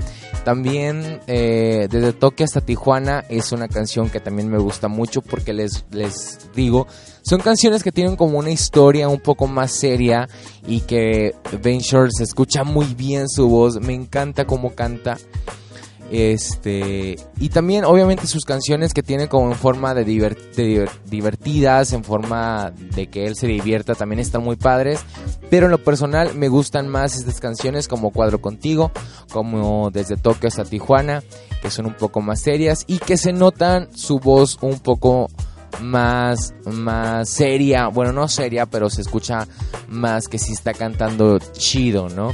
También 0.46 1.20
eh, 1.28 1.90
desde 1.92 2.14
Toque 2.14 2.46
hasta 2.46 2.62
Tijuana 2.62 3.26
es 3.28 3.52
una 3.52 3.68
canción 3.68 4.10
que 4.10 4.22
también 4.22 4.48
me 4.48 4.58
gusta 4.58 4.88
mucho 4.88 5.22
porque 5.22 5.52
les, 5.52 5.84
les 5.92 6.50
digo, 6.56 6.88
son 7.24 7.42
canciones 7.42 7.84
que 7.84 7.92
tienen 7.92 8.16
como 8.16 8.40
una 8.40 8.52
historia 8.52 9.10
un 9.10 9.20
poco 9.20 9.48
más 9.48 9.74
seria 9.74 10.30
y 10.66 10.80
que 10.80 11.36
Ventures 11.62 12.22
escucha 12.22 12.64
muy 12.64 12.86
bien 12.94 13.28
su 13.28 13.50
voz, 13.50 13.82
me 13.82 13.94
encanta 13.94 14.46
cómo 14.46 14.76
canta. 14.76 15.18
Este, 16.12 17.16
y 17.40 17.50
también 17.50 17.84
obviamente 17.84 18.28
sus 18.28 18.46
canciones 18.46 18.94
que 18.94 19.02
tienen 19.02 19.28
como 19.28 19.52
en 19.52 19.58
forma 19.58 19.96
de, 19.96 20.06
divertidas, 20.06 21.94
en 21.94 22.04
forma 22.04 22.72
de 22.72 23.08
que 23.08 23.26
él 23.26 23.36
se 23.36 23.48
divierta, 23.48 23.96
también 23.96 24.20
están 24.20 24.44
muy 24.44 24.56
padres. 24.56 25.00
Pero 25.50 25.66
en 25.66 25.72
lo 25.72 25.84
personal 25.84 26.36
me 26.36 26.48
gustan 26.48 26.88
más 26.88 27.16
estas 27.16 27.40
canciones 27.40 27.88
como 27.88 28.12
Cuadro 28.12 28.40
Contigo, 28.40 28.92
como 29.32 29.90
Desde 29.92 30.16
Tokio 30.16 30.48
hasta 30.48 30.64
Tijuana, 30.64 31.24
que 31.62 31.72
son 31.72 31.88
un 31.88 31.96
poco 31.96 32.22
más 32.22 32.42
serias 32.42 32.84
y 32.88 33.00
que 33.00 33.18
se 33.18 33.34
notan 33.34 33.90
su 33.96 34.20
voz 34.20 34.60
un 34.62 34.80
poco 34.80 35.28
más, 35.82 36.54
más 36.66 37.30
seria, 37.30 37.88
bueno 37.88 38.14
no 38.14 38.28
seria, 38.28 38.66
pero 38.66 38.90
se 38.90 39.02
escucha 39.02 39.48
más 39.90 40.28
que 40.28 40.38
si 40.38 40.54
está 40.54 40.74
cantando 40.74 41.40
chido, 41.40 42.10
¿no? 42.10 42.34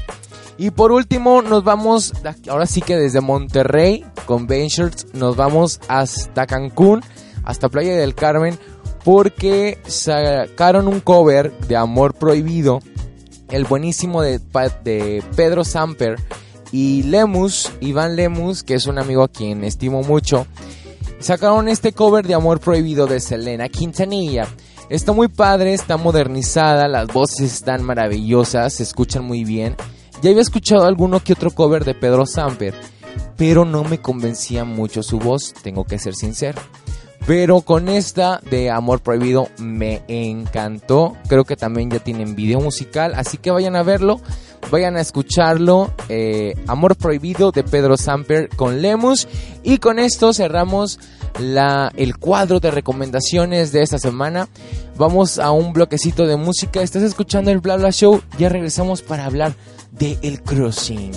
Y 0.62 0.70
por 0.70 0.92
último, 0.92 1.42
nos 1.42 1.64
vamos, 1.64 2.14
ahora 2.48 2.68
sí 2.68 2.84
que 2.84 2.96
desde 2.96 3.20
Monterrey, 3.20 4.06
con 4.28 4.46
Ventures, 4.46 5.08
nos 5.12 5.36
vamos 5.36 5.80
hasta 5.88 6.46
Cancún, 6.46 7.02
hasta 7.44 7.68
Playa 7.68 7.98
del 7.98 8.14
Carmen, 8.14 8.60
porque 9.04 9.80
sacaron 9.88 10.88
un 10.88 11.00
cover 11.00 11.52
de 11.62 11.78
Amor 11.78 12.14
Prohibido, 12.14 12.80
el 13.50 13.64
buenísimo 13.64 14.22
de, 14.22 14.40
Pedro 15.36 15.64
Samper 15.64 16.20
y 16.72 17.02
Lemus, 17.06 17.72
Iván 17.80 18.16
Lemus, 18.16 18.62
que 18.62 18.76
es 18.76 18.86
un 18.86 19.00
amigo 19.00 19.24
a 19.24 19.30
quien 19.30 19.64
estimo 19.64 20.04
mucho, 20.04 20.46
sacaron 21.18 21.70
este 21.70 21.92
cover 21.92 22.28
de 22.28 22.36
Amor 22.36 22.60
Prohibido 22.60 23.08
de 23.08 23.20
Selena 23.20 23.68
Quintanilla. 23.68 24.48
Está 24.90 25.12
muy 25.12 25.28
padre, 25.28 25.74
está 25.74 25.98
modernizada, 25.98 26.88
las 26.88 27.08
voces 27.08 27.52
están 27.52 27.82
maravillosas, 27.82 28.74
se 28.74 28.84
escuchan 28.84 29.26
muy 29.26 29.44
bien. 29.44 29.76
Ya 30.22 30.30
había 30.30 30.44
escuchado 30.44 30.86
alguno 30.86 31.20
que 31.20 31.34
otro 31.34 31.50
cover 31.50 31.84
de 31.84 31.96
Pedro 31.96 32.28
Samper, 32.28 32.76
pero 33.38 33.66
no 33.66 33.84
me 33.84 34.00
convencía 34.00 34.66
mucho 34.66 35.02
su 35.02 35.18
voz, 35.18 35.54
tengo 35.64 35.84
que 35.84 35.98
ser 35.98 36.14
sincero. 36.14 36.62
Pero 37.26 37.62
con 37.62 37.90
esta 37.90 38.40
de 38.50 38.70
Amor 38.70 39.02
Prohibido 39.02 39.48
me 39.58 40.04
encantó. 40.08 41.16
Creo 41.28 41.44
que 41.44 41.56
también 41.56 41.90
ya 41.90 42.00
tienen 42.00 42.36
video 42.36 42.60
musical, 42.60 43.14
así 43.16 43.38
que 43.38 43.52
vayan 43.52 43.76
a 43.76 43.84
verlo, 43.84 44.22
vayan 44.70 44.98
a 44.98 45.02
escucharlo. 45.02 45.94
Eh, 46.10 46.56
Amor 46.68 46.96
Prohibido 46.96 47.52
de 47.52 47.64
Pedro 47.64 47.98
Samper 47.98 48.50
con 48.50 48.82
Lemus. 48.82 49.28
Y 49.64 49.78
con 49.78 50.00
esto 50.00 50.34
cerramos 50.34 51.00
la, 51.40 51.92
el 51.96 52.18
cuadro 52.18 52.60
de 52.60 52.72
recomendaciones 52.72 53.72
de 53.72 53.82
esta 53.82 53.98
semana. 53.98 54.48
Vamos 54.98 55.40
a 55.40 55.52
un 55.52 55.74
bloquecito 55.74 56.28
de 56.28 56.38
música. 56.38 56.82
Estás 56.82 57.04
escuchando 57.04 57.52
el 57.52 57.60
Bla 57.60 57.78
Bla 57.78 57.92
Show. 57.92 58.22
Ya 58.38 58.50
regresamos 58.50 59.02
para 59.02 59.26
hablar 59.26 59.54
de 59.92 60.18
El 60.22 60.42
Cruising. 60.42 61.12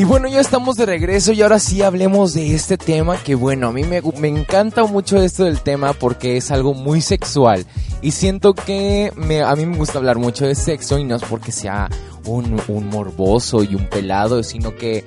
Y 0.00 0.04
bueno, 0.04 0.28
ya 0.28 0.40
estamos 0.40 0.76
de 0.76 0.86
regreso 0.86 1.32
y 1.32 1.42
ahora 1.42 1.58
sí 1.58 1.82
hablemos 1.82 2.32
de 2.32 2.54
este 2.54 2.78
tema 2.78 3.22
que 3.22 3.34
bueno, 3.34 3.68
a 3.68 3.72
mí 3.72 3.84
me, 3.84 4.00
me, 4.18 4.28
encanta 4.28 4.84
mucho 4.84 5.20
esto 5.20 5.44
del 5.44 5.60
tema 5.60 5.92
porque 5.92 6.38
es 6.38 6.50
algo 6.50 6.72
muy 6.72 7.02
sexual 7.02 7.66
y 8.00 8.12
siento 8.12 8.54
que 8.54 9.12
me, 9.14 9.42
a 9.42 9.54
mí 9.56 9.66
me 9.66 9.76
gusta 9.76 9.98
hablar 9.98 10.16
mucho 10.16 10.46
de 10.46 10.54
sexo 10.54 10.98
y 10.98 11.04
no 11.04 11.16
es 11.16 11.22
porque 11.24 11.52
sea 11.52 11.90
un, 12.24 12.58
un 12.68 12.88
morboso 12.88 13.62
y 13.62 13.74
un 13.74 13.90
pelado, 13.90 14.42
sino 14.42 14.74
que 14.74 15.04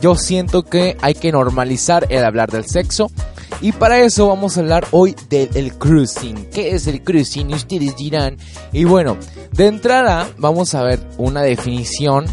yo 0.00 0.14
siento 0.14 0.62
que 0.62 0.96
hay 1.02 1.12
que 1.12 1.30
normalizar 1.30 2.06
el 2.08 2.24
hablar 2.24 2.50
del 2.50 2.64
sexo. 2.64 3.10
Y 3.60 3.72
para 3.72 4.00
eso 4.00 4.28
vamos 4.28 4.56
a 4.56 4.60
hablar 4.60 4.86
hoy 4.92 5.14
del 5.28 5.74
cruising. 5.74 6.46
¿Qué 6.46 6.74
es 6.74 6.86
el 6.86 7.02
cruising? 7.02 7.52
Ustedes 7.52 7.94
dirán. 7.96 8.38
Y 8.72 8.84
bueno, 8.84 9.18
de 9.52 9.66
entrada 9.66 10.26
vamos 10.38 10.74
a 10.74 10.82
ver 10.82 11.00
una 11.18 11.42
definición 11.42 12.24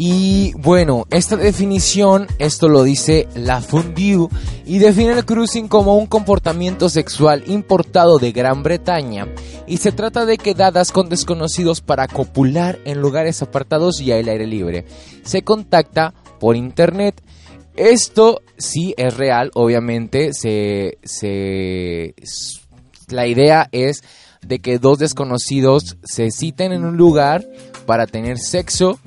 y 0.00 0.52
bueno, 0.54 1.06
esta 1.10 1.36
definición, 1.36 2.28
esto 2.38 2.68
lo 2.68 2.84
dice 2.84 3.26
la 3.34 3.60
Fundiu 3.60 4.28
y 4.64 4.78
define 4.78 5.10
el 5.10 5.24
cruising 5.24 5.66
como 5.66 5.96
un 5.96 6.06
comportamiento 6.06 6.88
sexual 6.88 7.42
importado 7.48 8.18
de 8.18 8.30
Gran 8.30 8.62
Bretaña 8.62 9.26
y 9.66 9.78
se 9.78 9.90
trata 9.90 10.24
de 10.24 10.38
quedadas 10.38 10.92
con 10.92 11.08
desconocidos 11.08 11.80
para 11.80 12.06
copular 12.06 12.78
en 12.84 13.00
lugares 13.00 13.42
apartados 13.42 14.00
y 14.00 14.12
al 14.12 14.28
aire 14.28 14.46
libre. 14.46 14.84
Se 15.24 15.42
contacta 15.42 16.14
por 16.38 16.54
internet. 16.54 17.20
Esto 17.74 18.42
sí 18.56 18.94
es 18.96 19.16
real, 19.16 19.50
obviamente, 19.54 20.32
se, 20.32 20.98
se, 21.02 22.14
la 23.08 23.26
idea 23.26 23.68
es 23.72 24.02
de 24.46 24.60
que 24.60 24.78
dos 24.78 24.98
desconocidos 24.98 25.96
se 26.04 26.30
citen 26.30 26.72
en 26.72 26.84
un 26.84 26.96
lugar 26.96 27.44
para 27.84 28.06
tener 28.06 28.38
sexo 28.38 29.00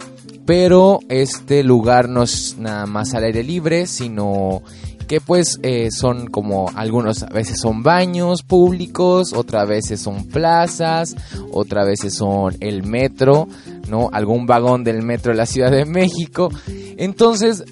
pero 0.45 0.99
este 1.09 1.63
lugar 1.63 2.09
no 2.09 2.23
es 2.23 2.57
nada 2.57 2.85
más 2.85 3.13
al 3.13 3.23
aire 3.23 3.43
libre, 3.43 3.87
sino 3.87 4.61
que 5.07 5.19
pues 5.19 5.59
eh, 5.61 5.89
son 5.91 6.27
como 6.27 6.71
algunos 6.73 7.23
a 7.23 7.27
veces 7.27 7.59
son 7.59 7.83
baños 7.83 8.43
públicos, 8.43 9.33
otras 9.33 9.67
veces 9.67 9.99
son 9.99 10.25
plazas, 10.25 11.17
otras 11.51 11.85
veces 11.85 12.15
son 12.15 12.55
el 12.61 12.83
metro, 12.83 13.49
¿no? 13.89 14.09
Algún 14.13 14.45
vagón 14.45 14.85
del 14.85 15.01
metro 15.01 15.33
de 15.33 15.37
la 15.37 15.45
Ciudad 15.45 15.69
de 15.69 15.83
México. 15.83 16.49
Entonces, 16.95 17.65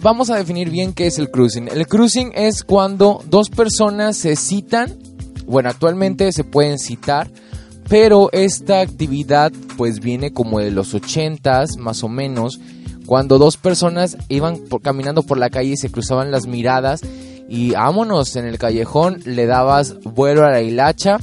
vamos 0.00 0.30
a 0.30 0.36
definir 0.36 0.70
bien 0.70 0.94
qué 0.94 1.06
es 1.06 1.18
el 1.18 1.30
cruising. 1.30 1.68
El 1.68 1.86
cruising 1.86 2.32
es 2.34 2.64
cuando 2.64 3.22
dos 3.28 3.50
personas 3.50 4.16
se 4.16 4.34
citan, 4.34 4.98
bueno, 5.46 5.68
actualmente 5.68 6.32
se 6.32 6.44
pueden 6.44 6.78
citar 6.78 7.30
pero 7.90 8.30
esta 8.30 8.80
actividad 8.80 9.52
pues 9.76 9.98
viene 9.98 10.32
como 10.32 10.60
de 10.60 10.70
los 10.70 10.94
80s 10.94 11.76
más 11.76 12.04
o 12.04 12.08
menos, 12.08 12.60
cuando 13.04 13.36
dos 13.36 13.56
personas 13.56 14.16
iban 14.28 14.60
caminando 14.80 15.24
por 15.24 15.38
la 15.38 15.50
calle 15.50 15.70
y 15.70 15.76
se 15.76 15.90
cruzaban 15.90 16.30
las 16.30 16.46
miradas 16.46 17.00
y 17.48 17.72
vámonos 17.72 18.36
en 18.36 18.44
el 18.44 18.58
callejón, 18.58 19.20
le 19.24 19.46
dabas 19.46 19.98
vuelo 20.04 20.44
a 20.44 20.50
la 20.50 20.62
hilacha 20.62 21.18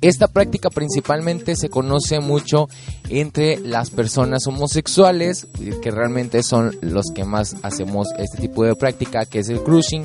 Esta 0.00 0.28
práctica 0.28 0.70
principalmente 0.70 1.56
se 1.56 1.68
conoce 1.68 2.20
mucho 2.20 2.70
entre 3.10 3.60
las 3.60 3.90
personas 3.90 4.46
homosexuales, 4.46 5.46
que 5.82 5.90
realmente 5.90 6.42
son 6.42 6.74
los 6.80 7.12
que 7.14 7.24
más 7.24 7.56
hacemos 7.62 8.08
este 8.18 8.38
tipo 8.38 8.64
de 8.64 8.74
práctica, 8.76 9.26
que 9.26 9.40
es 9.40 9.50
el 9.50 9.62
cruising. 9.62 10.04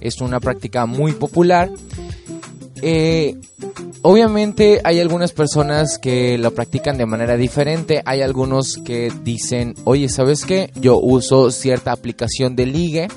Es 0.00 0.20
una 0.20 0.40
práctica 0.40 0.86
muy 0.86 1.12
popular. 1.12 1.70
Eh, 2.82 3.36
obviamente 4.02 4.80
hay 4.84 5.00
algunas 5.00 5.32
personas 5.32 5.98
que 5.98 6.38
lo 6.38 6.52
practican 6.52 6.98
de 6.98 7.06
manera 7.06 7.36
diferente. 7.36 8.02
Hay 8.04 8.22
algunos 8.22 8.76
que 8.76 9.12
dicen, 9.22 9.74
oye, 9.84 10.08
¿sabes 10.08 10.44
qué? 10.44 10.70
Yo 10.74 10.98
uso 10.98 11.50
cierta 11.50 11.92
aplicación 11.92 12.56
de 12.56 12.66
ligue 12.66 13.08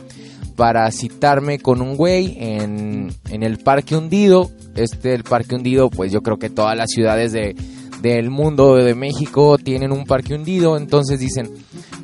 para 0.56 0.90
citarme 0.92 1.60
con 1.60 1.82
un 1.82 1.96
güey 1.96 2.38
en, 2.40 3.14
en 3.30 3.44
el 3.44 3.58
Parque 3.58 3.96
Hundido. 3.96 4.52
Este, 4.76 5.14
el 5.14 5.24
Parque 5.24 5.56
Hundido, 5.56 5.90
pues 5.90 6.12
yo 6.12 6.22
creo 6.22 6.38
que 6.38 6.50
todas 6.50 6.78
las 6.78 6.90
ciudades 6.92 7.32
de, 7.32 7.56
del 8.02 8.30
mundo 8.30 8.76
de 8.76 8.96
México 8.96 9.58
tienen 9.58 9.92
un 9.92 10.06
Parque 10.06 10.36
Hundido. 10.36 10.78
Entonces 10.78 11.20
dicen, 11.20 11.50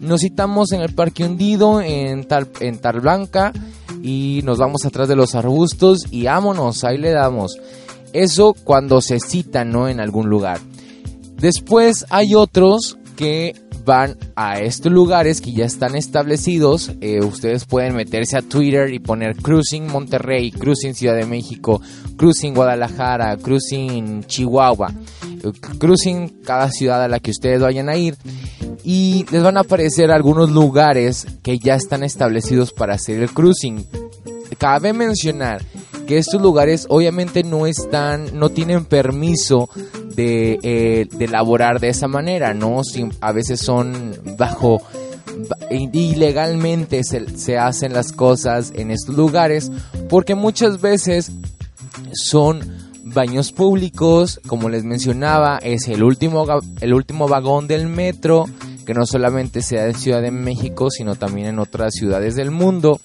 nos 0.01 0.21
citamos 0.21 0.71
en 0.71 0.81
el 0.81 0.93
Parque 0.93 1.25
Hundido, 1.25 1.81
en 1.81 2.25
tal, 2.25 2.47
en 2.59 2.77
tal 2.79 3.01
blanca, 3.01 3.53
y 4.03 4.41
nos 4.43 4.57
vamos 4.57 4.85
atrás 4.85 5.07
de 5.07 5.15
los 5.15 5.35
arbustos 5.35 5.99
y 6.11 6.25
vámonos, 6.25 6.83
ahí 6.83 6.97
le 6.97 7.11
damos. 7.11 7.57
Eso 8.13 8.55
cuando 8.63 9.01
se 9.01 9.19
citan, 9.19 9.71
¿no? 9.71 9.87
En 9.87 9.99
algún 9.99 10.29
lugar. 10.29 10.59
Después 11.37 12.05
hay 12.09 12.35
otros 12.35 12.97
que 13.15 13.53
van 13.85 14.17
a 14.35 14.59
estos 14.59 14.91
lugares 14.91 15.41
que 15.41 15.51
ya 15.51 15.65
están 15.65 15.95
establecidos. 15.95 16.91
Eh, 17.01 17.19
ustedes 17.23 17.65
pueden 17.65 17.95
meterse 17.95 18.37
a 18.37 18.41
Twitter 18.41 18.93
y 18.93 18.99
poner 18.99 19.35
Cruising 19.35 19.87
Monterrey, 19.87 20.51
Cruising 20.51 20.93
Ciudad 20.93 21.15
de 21.15 21.25
México, 21.25 21.81
Cruising 22.17 22.53
Guadalajara, 22.53 23.37
Cruising 23.37 24.23
Chihuahua, 24.25 24.93
eh, 25.43 25.51
Cruising 25.77 26.41
cada 26.43 26.69
ciudad 26.69 27.03
a 27.03 27.07
la 27.07 27.19
que 27.19 27.31
ustedes 27.31 27.61
vayan 27.61 27.89
a 27.89 27.95
ir. 27.95 28.17
Y 28.83 29.25
les 29.31 29.43
van 29.43 29.57
a 29.57 29.61
aparecer 29.61 30.11
algunos 30.11 30.51
lugares 30.51 31.27
que 31.43 31.59
ya 31.59 31.75
están 31.75 32.03
establecidos 32.03 32.71
para 32.71 32.95
hacer 32.95 33.21
el 33.21 33.31
cruising. 33.31 33.85
Cabe 34.57 34.93
mencionar 34.93 35.61
que 36.09 36.17
estos 36.17 36.41
lugares 36.41 36.87
obviamente 36.89 37.43
no 37.43 37.67
están, 37.67 38.31
no 38.33 38.49
tienen 38.49 38.85
permiso 38.85 39.69
de, 40.15 40.57
eh, 40.63 41.07
de 41.07 41.25
elaborar 41.25 41.79
de 41.79 41.89
esa 41.89 42.07
manera, 42.07 42.55
¿no? 42.55 42.81
a 43.21 43.31
veces 43.31 43.59
son 43.59 44.17
bajo 44.35 44.81
ilegalmente 45.69 47.03
se, 47.03 47.37
se, 47.37 47.59
hacen 47.59 47.93
las 47.93 48.11
cosas 48.11 48.73
en 48.73 48.89
estos 48.89 49.15
lugares 49.15 49.71
porque 50.09 50.33
muchas 50.33 50.81
veces 50.81 51.31
son 52.13 52.59
baños 53.03 53.51
públicos, 53.51 54.41
como 54.47 54.67
les 54.67 54.83
mencionaba, 54.85 55.59
es 55.59 55.87
el 55.89 56.01
último, 56.01 56.43
el 56.81 56.95
último 56.95 57.27
vagón 57.27 57.67
del 57.67 57.85
metro, 57.85 58.45
que 58.83 58.95
no 58.95 59.05
solamente 59.05 59.61
sea 59.61 59.85
de 59.85 59.93
Ciudad 59.93 60.23
de 60.23 60.31
México, 60.31 60.89
sino 60.89 61.13
también 61.13 61.45
en 61.45 61.59
otras 61.59 61.93
ciudades 61.93 62.35
del 62.35 62.49
mundo. 62.49 62.99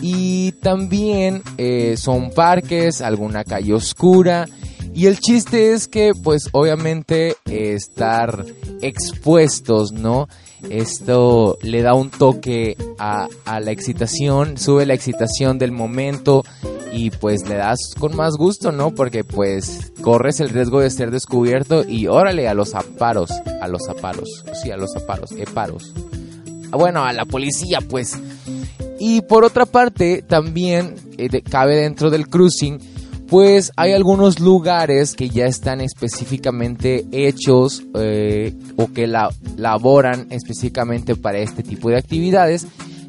Y 0.00 0.52
también 0.52 1.42
eh, 1.56 1.96
son 1.96 2.30
parques, 2.30 3.00
alguna 3.00 3.44
calle 3.44 3.74
oscura. 3.74 4.46
Y 4.94 5.06
el 5.06 5.18
chiste 5.18 5.72
es 5.72 5.86
que, 5.86 6.12
pues 6.22 6.48
obviamente, 6.52 7.36
estar 7.46 8.44
expuestos, 8.80 9.92
¿no? 9.92 10.28
Esto 10.70 11.56
le 11.62 11.82
da 11.82 11.94
un 11.94 12.10
toque 12.10 12.76
a, 12.98 13.28
a, 13.44 13.60
la 13.60 13.70
excitación, 13.70 14.58
sube 14.58 14.86
la 14.86 14.94
excitación 14.94 15.56
del 15.58 15.70
momento 15.70 16.42
y 16.92 17.10
pues 17.10 17.48
le 17.48 17.56
das 17.56 17.78
con 17.98 18.16
más 18.16 18.36
gusto, 18.36 18.72
¿no? 18.72 18.92
Porque 18.92 19.22
pues 19.22 19.92
corres 20.02 20.40
el 20.40 20.48
riesgo 20.48 20.80
de 20.80 20.90
ser 20.90 21.10
descubierto 21.10 21.84
y 21.86 22.08
órale 22.08 22.48
a 22.48 22.54
los 22.54 22.74
aparos, 22.74 23.30
a 23.60 23.68
los 23.68 23.88
aparos, 23.88 24.44
sí, 24.60 24.70
a 24.70 24.76
los 24.76 24.96
aparos, 24.96 25.30
eparos. 25.32 25.92
Bueno, 26.70 27.04
a 27.04 27.12
la 27.12 27.24
policía, 27.24 27.78
pues. 27.88 28.18
Y 28.98 29.22
por 29.22 29.44
otra 29.44 29.66
parte, 29.66 30.22
también 30.22 30.94
eh, 31.16 31.42
cabe 31.42 31.76
dentro 31.76 32.10
del 32.10 32.28
cruising, 32.28 32.78
pues 33.28 33.72
hay 33.76 33.92
algunos 33.92 34.40
lugares 34.40 35.14
que 35.14 35.28
ya 35.28 35.46
están 35.46 35.80
específicamente 35.80 37.04
hechos 37.12 37.82
eh, 37.94 38.54
o 38.76 38.90
que 38.90 39.06
la, 39.06 39.30
laboran 39.56 40.26
específicamente 40.30 41.14
para 41.14 41.38
este 41.38 41.62
tipo 41.62 41.90
de 41.90 41.98
actividades, 41.98 42.66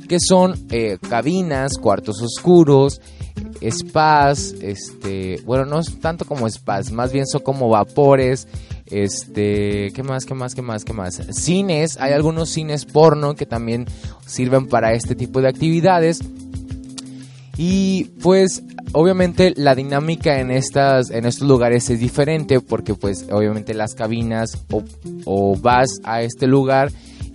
que 0.10 0.18
son 0.20 0.56
eh, 0.72 0.98
cabinas, 1.10 1.78
cuartos 1.78 2.22
oscuros, 2.22 3.00
spas, 3.62 4.54
este, 4.62 5.42
bueno, 5.46 5.66
no 5.66 5.80
es 5.80 6.00
tanto 6.00 6.26
como 6.26 6.50
spas, 6.50 6.92
más 6.92 7.14
bien 7.14 7.26
son 7.26 7.42
como 7.42 7.70
vapores, 7.70 8.48
este, 8.92 9.92
¿qué 9.94 10.04
más, 10.04 10.26
qué 10.26 10.34
más, 10.34 10.56
qué 10.56 10.62
más, 10.62 10.84
qué 10.84 10.94
más? 10.94 11.22
Cines, 11.32 11.98
hay 11.98 12.14
algunos 12.14 12.50
cines 12.50 12.86
porno 12.86 13.36
que 13.36 13.46
también 13.46 13.86
sirven 14.26 14.68
para 14.68 14.94
este 14.94 15.16
tipo 15.16 15.42
de 15.42 15.50
actividades. 15.50 16.22
Y 17.58 18.06
pues 18.22 18.64
obviamente 18.94 19.54
la 19.56 19.76
dinámica 19.76 20.40
en 20.40 20.50
estas 20.50 21.12
en 21.12 21.26
estos 21.26 21.48
lugares 21.48 21.90
es 21.90 22.00
diferente 22.00 22.62
porque 22.62 22.96
pues 22.96 23.28
obviamente 23.32 23.74
las 23.74 23.96
cabinas 23.96 24.58
o, 24.72 24.84
o, 25.26 25.58
vas 25.58 26.00
a 26.04 26.22
este 26.22 26.48
lugar 26.48 26.90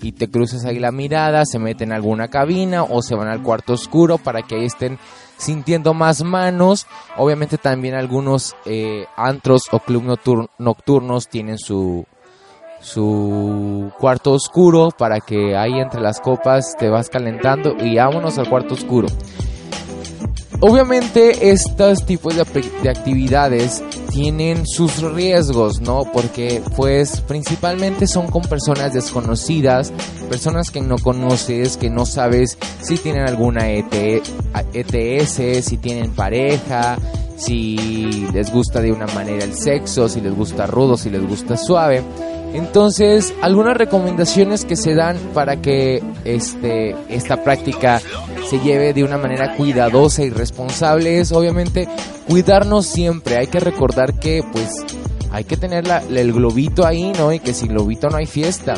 y 0.04 0.12
te 0.12 0.30
cruzas 0.30 0.66
ahí 0.66 0.78
la 0.78 0.92
mirada, 0.92 1.46
se 1.46 1.58
meten 1.58 1.88
en 1.88 1.94
alguna 1.94 2.28
cabina 2.28 2.82
o 2.82 3.00
se 3.00 3.14
van 3.14 3.28
al 3.28 3.42
cuarto 3.42 3.72
oscuro 3.72 4.18
para 4.18 4.42
que 4.42 4.56
ahí 4.56 4.66
estén 4.66 4.98
sintiendo 5.38 5.94
más 5.94 6.22
manos. 6.22 6.86
Obviamente 7.16 7.56
también 7.56 7.94
algunos 7.94 8.54
eh, 8.66 9.06
antros 9.16 9.62
o 9.72 9.78
club 9.78 10.18
nocturnos 10.58 11.28
tienen 11.28 11.58
su, 11.58 12.04
su 12.80 13.90
cuarto 13.98 14.32
oscuro 14.32 14.90
para 14.90 15.20
que 15.20 15.56
ahí 15.56 15.80
entre 15.80 16.02
las 16.02 16.20
copas 16.20 16.76
te 16.78 16.90
vas 16.90 17.08
calentando 17.08 17.74
y 17.80 17.96
vámonos 17.96 18.36
al 18.36 18.50
cuarto 18.50 18.74
oscuro. 18.74 19.08
Obviamente 20.60 21.50
estos 21.50 22.06
tipos 22.06 22.34
de, 22.36 22.42
actividades 22.88 23.82
tienen 24.10 24.66
sus 24.66 25.02
riesgos, 25.02 25.80
¿no? 25.80 26.04
Porque 26.12 26.62
pues 26.76 27.20
principalmente 27.22 28.06
son 28.06 28.28
con 28.28 28.42
personas 28.42 28.94
desconocidas, 28.94 29.92
personas 30.28 30.70
que 30.70 30.80
no 30.80 30.96
conoces, 30.96 31.76
que 31.76 31.90
no 31.90 32.06
sabes 32.06 32.56
si 32.80 32.96
tienen 32.96 33.28
alguna 33.28 33.70
ETS, 33.70 35.38
e 35.38 35.62
si 35.62 35.76
tienen 35.76 36.12
pareja, 36.12 36.96
si 37.36 38.26
les 38.32 38.52
gusta 38.52 38.80
de 38.80 38.92
una 38.92 39.06
manera 39.06 39.44
el 39.44 39.54
sexo, 39.54 40.08
si 40.08 40.20
les 40.20 40.34
gusta 40.34 40.66
rudo, 40.66 40.96
si 40.96 41.10
les 41.10 41.26
gusta 41.26 41.56
suave. 41.56 42.02
Entonces, 42.54 43.34
algunas 43.42 43.76
recomendaciones 43.76 44.64
que 44.64 44.76
se 44.76 44.94
dan 44.94 45.16
para 45.34 45.60
que 45.60 46.00
este, 46.24 46.94
esta 47.08 47.42
práctica 47.42 48.00
se 48.48 48.60
lleve 48.60 48.92
de 48.92 49.02
una 49.02 49.18
manera 49.18 49.56
cuidadosa 49.56 50.22
y 50.22 50.30
responsable 50.30 51.18
es 51.18 51.32
obviamente 51.32 51.88
cuidarnos 52.28 52.86
siempre. 52.86 53.38
Hay 53.38 53.48
que 53.48 53.58
recordar 53.58 54.20
que 54.20 54.44
pues 54.52 54.84
hay 55.32 55.42
que 55.42 55.56
tener 55.56 55.84
el 56.10 56.32
globito 56.32 56.86
ahí, 56.86 57.12
¿no? 57.18 57.32
Y 57.32 57.40
que 57.40 57.54
sin 57.54 57.70
globito 57.70 58.08
no 58.08 58.18
hay 58.18 58.26
fiesta. 58.26 58.74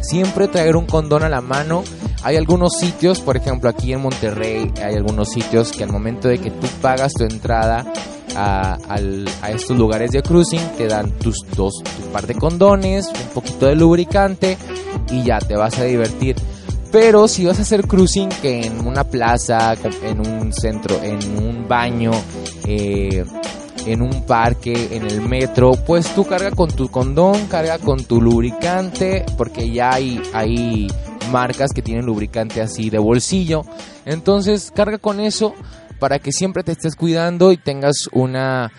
Siempre 0.00 0.48
traer 0.48 0.74
un 0.74 0.86
condón 0.86 1.22
a 1.22 1.28
la 1.28 1.40
mano. 1.40 1.84
Hay 2.26 2.34
algunos 2.34 2.72
sitios, 2.72 3.20
por 3.20 3.36
ejemplo 3.36 3.70
aquí 3.70 3.92
en 3.92 4.00
Monterrey, 4.00 4.72
hay 4.82 4.96
algunos 4.96 5.28
sitios 5.28 5.70
que 5.70 5.84
al 5.84 5.92
momento 5.92 6.26
de 6.26 6.38
que 6.38 6.50
tú 6.50 6.66
pagas 6.82 7.12
tu 7.12 7.22
entrada, 7.22 7.86
a, 8.34 8.76
estos 9.48 9.78
lugares 9.78 10.10
de 10.10 10.24
cruising, 10.24 10.72
te 10.76 10.88
dan 10.88 11.12
tus 11.12 11.36
dos, 11.54 11.74
tu 11.84 12.02
par 12.12 12.26
de 12.26 12.34
condones, 12.34 13.06
un 13.06 13.28
poquito 13.32 13.66
de 13.66 13.76
lubricante 13.76 14.58
y 15.12 15.22
ya 15.22 15.38
te 15.38 15.54
vas 15.54 15.78
a 15.78 15.84
divertir. 15.84 16.34
Pero 16.90 17.28
si 17.28 17.46
vas 17.46 17.60
a 17.60 17.62
hacer 17.62 17.86
cruising 17.86 18.30
que 18.42 18.66
en 18.66 18.84
una 18.84 19.04
plaza, 19.04 19.76
en 20.02 20.26
un 20.26 20.52
centro, 20.52 21.00
en 21.00 21.38
un 21.38 21.68
baño, 21.68 22.10
eh, 22.66 23.24
en 23.86 24.02
un 24.02 24.24
parque, 24.24 24.96
en 24.96 25.06
el 25.06 25.20
metro, 25.20 25.74
pues 25.86 26.12
tú 26.12 26.24
carga 26.24 26.50
con 26.50 26.72
tu 26.72 26.88
condón, 26.88 27.46
carga 27.46 27.78
con 27.78 28.02
tu 28.02 28.20
lubricante, 28.20 29.24
porque 29.38 29.70
ya 29.70 29.92
hay, 29.92 30.20
hay 30.32 30.88
marcas 31.30 31.72
que 31.72 31.82
tienen 31.82 32.06
lubricante 32.06 32.60
así 32.60 32.90
de 32.90 32.98
bolsillo. 32.98 33.62
Entonces 34.04 34.72
carga 34.74 34.98
con 34.98 35.20
eso 35.20 35.54
para 35.98 36.18
que 36.18 36.32
siempre 36.32 36.62
te 36.62 36.72
estés 36.72 36.96
cuidando 36.96 37.52
y 37.52 37.56
tengas 37.56 38.08
una, 38.12 38.70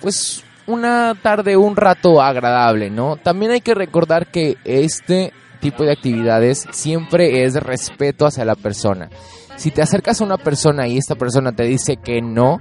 pues, 0.00 0.44
una 0.66 1.14
tarde, 1.20 1.56
un 1.56 1.76
rato 1.76 2.20
agradable, 2.20 2.90
¿no? 2.90 3.16
También 3.16 3.52
hay 3.52 3.60
que 3.60 3.74
recordar 3.74 4.30
que 4.30 4.56
este 4.64 5.32
tipo 5.60 5.84
de 5.84 5.92
actividades 5.92 6.66
siempre 6.70 7.44
es 7.44 7.54
respeto 7.54 8.26
hacia 8.26 8.44
la 8.44 8.56
persona. 8.56 9.08
Si 9.56 9.70
te 9.70 9.80
acercas 9.80 10.20
a 10.20 10.24
una 10.24 10.36
persona 10.36 10.86
y 10.86 10.98
esta 10.98 11.14
persona 11.14 11.52
te 11.52 11.64
dice 11.64 11.96
que 11.96 12.20
no, 12.20 12.58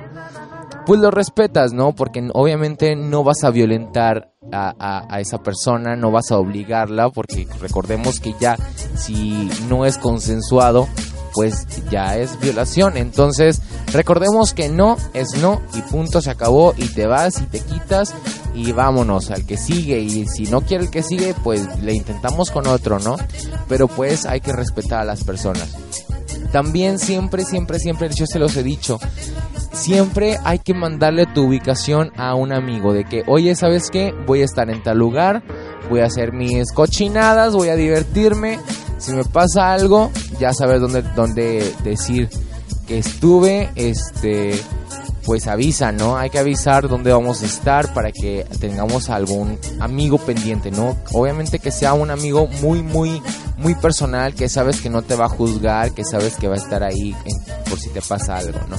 pues 0.85 0.99
lo 0.99 1.11
respetas, 1.11 1.73
¿no? 1.73 1.93
Porque 1.93 2.27
obviamente 2.33 2.95
no 2.95 3.23
vas 3.23 3.43
a 3.43 3.49
violentar 3.49 4.33
a, 4.51 5.05
a, 5.09 5.19
esa 5.19 5.39
persona, 5.39 5.95
no 5.95 6.11
vas 6.11 6.31
a 6.31 6.37
obligarla, 6.37 7.09
porque 7.09 7.47
recordemos 7.59 8.19
que 8.19 8.35
ya 8.39 8.57
si 8.95 9.49
no 9.67 9.85
es 9.85 9.97
consensuado, 9.97 10.87
pues 11.35 11.67
ya 11.91 12.17
es 12.17 12.39
violación. 12.39 12.97
Entonces, 12.97 13.61
recordemos 13.91 14.53
que 14.53 14.69
no 14.69 14.97
es 15.13 15.37
no 15.41 15.61
y 15.73 15.81
punto, 15.81 16.21
se 16.21 16.31
acabó 16.31 16.73
y 16.77 16.87
te 16.87 17.07
vas 17.07 17.41
y 17.41 17.45
te 17.45 17.59
quitas 17.59 18.13
y 18.53 18.71
vámonos 18.71 19.31
al 19.31 19.45
que 19.45 19.57
sigue 19.57 19.99
y 19.99 20.25
si 20.27 20.43
no 20.43 20.61
quiere 20.61 20.85
el 20.85 20.89
que 20.89 21.03
sigue 21.03 21.35
pues 21.43 21.61
le 21.81 21.93
intentamos 21.93 22.51
con 22.51 22.67
otro, 22.67 22.99
¿no? 22.99 23.17
Pero 23.67 23.87
pues 23.87 24.25
hay 24.25 24.39
que 24.39 24.53
respetar 24.53 25.01
a 25.01 25.05
las 25.05 25.23
personas. 25.23 25.75
También 26.53 26.99
siempre, 26.99 27.43
siempre, 27.43 27.79
siempre, 27.79 28.09
yo 28.15 28.25
se 28.25 28.39
los 28.39 28.55
he 28.55 28.63
dicho, 28.63 28.97
siempre 29.75 30.37
hay 30.43 30.59
que 30.59 30.73
mandarle 30.73 31.25
tu 31.25 31.43
ubicación 31.43 32.11
a 32.17 32.35
un 32.35 32.53
amigo 32.53 32.93
de 32.93 33.03
que, 33.03 33.23
oye, 33.27 33.55
¿sabes 33.55 33.89
qué? 33.91 34.13
Voy 34.25 34.41
a 34.41 34.45
estar 34.45 34.69
en 34.69 34.81
tal 34.81 34.97
lugar, 34.97 35.43
voy 35.89 35.99
a 35.99 36.05
hacer 36.05 36.33
mis 36.33 36.71
cochinadas, 36.71 37.53
voy 37.53 37.69
a 37.69 37.75
divertirme. 37.75 38.59
Si 38.97 39.13
me 39.13 39.25
pasa 39.25 39.73
algo, 39.73 40.11
ya 40.39 40.53
sabes 40.53 40.81
dónde, 40.81 41.03
dónde 41.15 41.73
decir 41.83 42.29
que 42.87 42.99
estuve, 42.99 43.69
este, 43.75 44.59
pues 45.25 45.47
avisa, 45.47 45.91
¿no? 45.91 46.17
Hay 46.17 46.29
que 46.29 46.39
avisar 46.39 46.87
dónde 46.87 47.11
vamos 47.11 47.41
a 47.41 47.45
estar 47.45 47.93
para 47.93 48.11
que 48.11 48.45
tengamos 48.59 49.09
algún 49.09 49.59
amigo 49.79 50.17
pendiente, 50.19 50.71
¿no? 50.71 50.95
Obviamente 51.11 51.59
que 51.59 51.71
sea 51.71 51.93
un 51.93 52.11
amigo 52.11 52.47
muy, 52.61 52.81
muy, 52.83 53.21
muy 53.57 53.75
personal, 53.75 54.35
que 54.35 54.47
sabes 54.49 54.81
que 54.81 54.89
no 54.89 55.01
te 55.01 55.15
va 55.15 55.25
a 55.25 55.29
juzgar, 55.29 55.91
que 55.93 56.05
sabes 56.05 56.35
que 56.35 56.47
va 56.47 56.55
a 56.55 56.59
estar 56.59 56.83
ahí 56.83 57.15
por 57.69 57.79
si 57.79 57.89
te 57.89 58.01
pasa 58.01 58.37
algo, 58.37 58.59
¿no? 58.69 58.77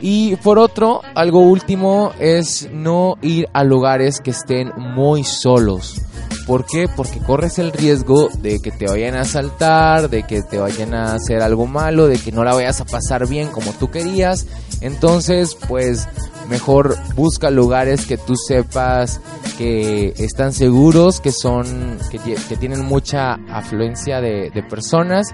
Y 0.00 0.36
por 0.36 0.58
otro, 0.58 1.00
algo 1.14 1.40
último 1.40 2.12
es 2.18 2.68
no 2.72 3.16
ir 3.22 3.48
a 3.52 3.64
lugares 3.64 4.20
que 4.20 4.30
estén 4.30 4.72
muy 4.76 5.24
solos. 5.24 6.00
¿Por 6.46 6.64
qué? 6.64 6.86
Porque 6.94 7.18
corres 7.18 7.58
el 7.58 7.72
riesgo 7.72 8.28
de 8.40 8.60
que 8.60 8.70
te 8.70 8.86
vayan 8.86 9.16
a 9.16 9.22
asaltar, 9.22 10.08
de 10.08 10.22
que 10.22 10.42
te 10.42 10.58
vayan 10.58 10.94
a 10.94 11.14
hacer 11.14 11.42
algo 11.42 11.66
malo, 11.66 12.06
de 12.06 12.18
que 12.18 12.30
no 12.30 12.44
la 12.44 12.54
vayas 12.54 12.80
a 12.80 12.84
pasar 12.84 13.26
bien 13.26 13.48
como 13.48 13.72
tú 13.72 13.90
querías. 13.90 14.46
Entonces, 14.80 15.56
pues 15.68 16.08
mejor 16.48 16.96
busca 17.16 17.50
lugares 17.50 18.06
que 18.06 18.16
tú 18.16 18.36
sepas 18.36 19.20
que 19.58 20.14
están 20.18 20.52
seguros, 20.52 21.20
que 21.20 21.32
son, 21.32 21.98
que, 22.10 22.18
tienen 22.56 22.84
mucha 22.84 23.34
afluencia 23.50 24.20
de, 24.20 24.50
de 24.50 24.62
personas. 24.62 25.28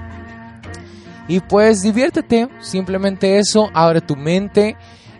Y 1.32 1.40
pues 1.40 1.80
diviértete, 1.80 2.48
simplemente 2.60 3.38
eso, 3.38 3.70
abre 3.72 4.02
tu 4.02 4.16
mente 4.16 4.76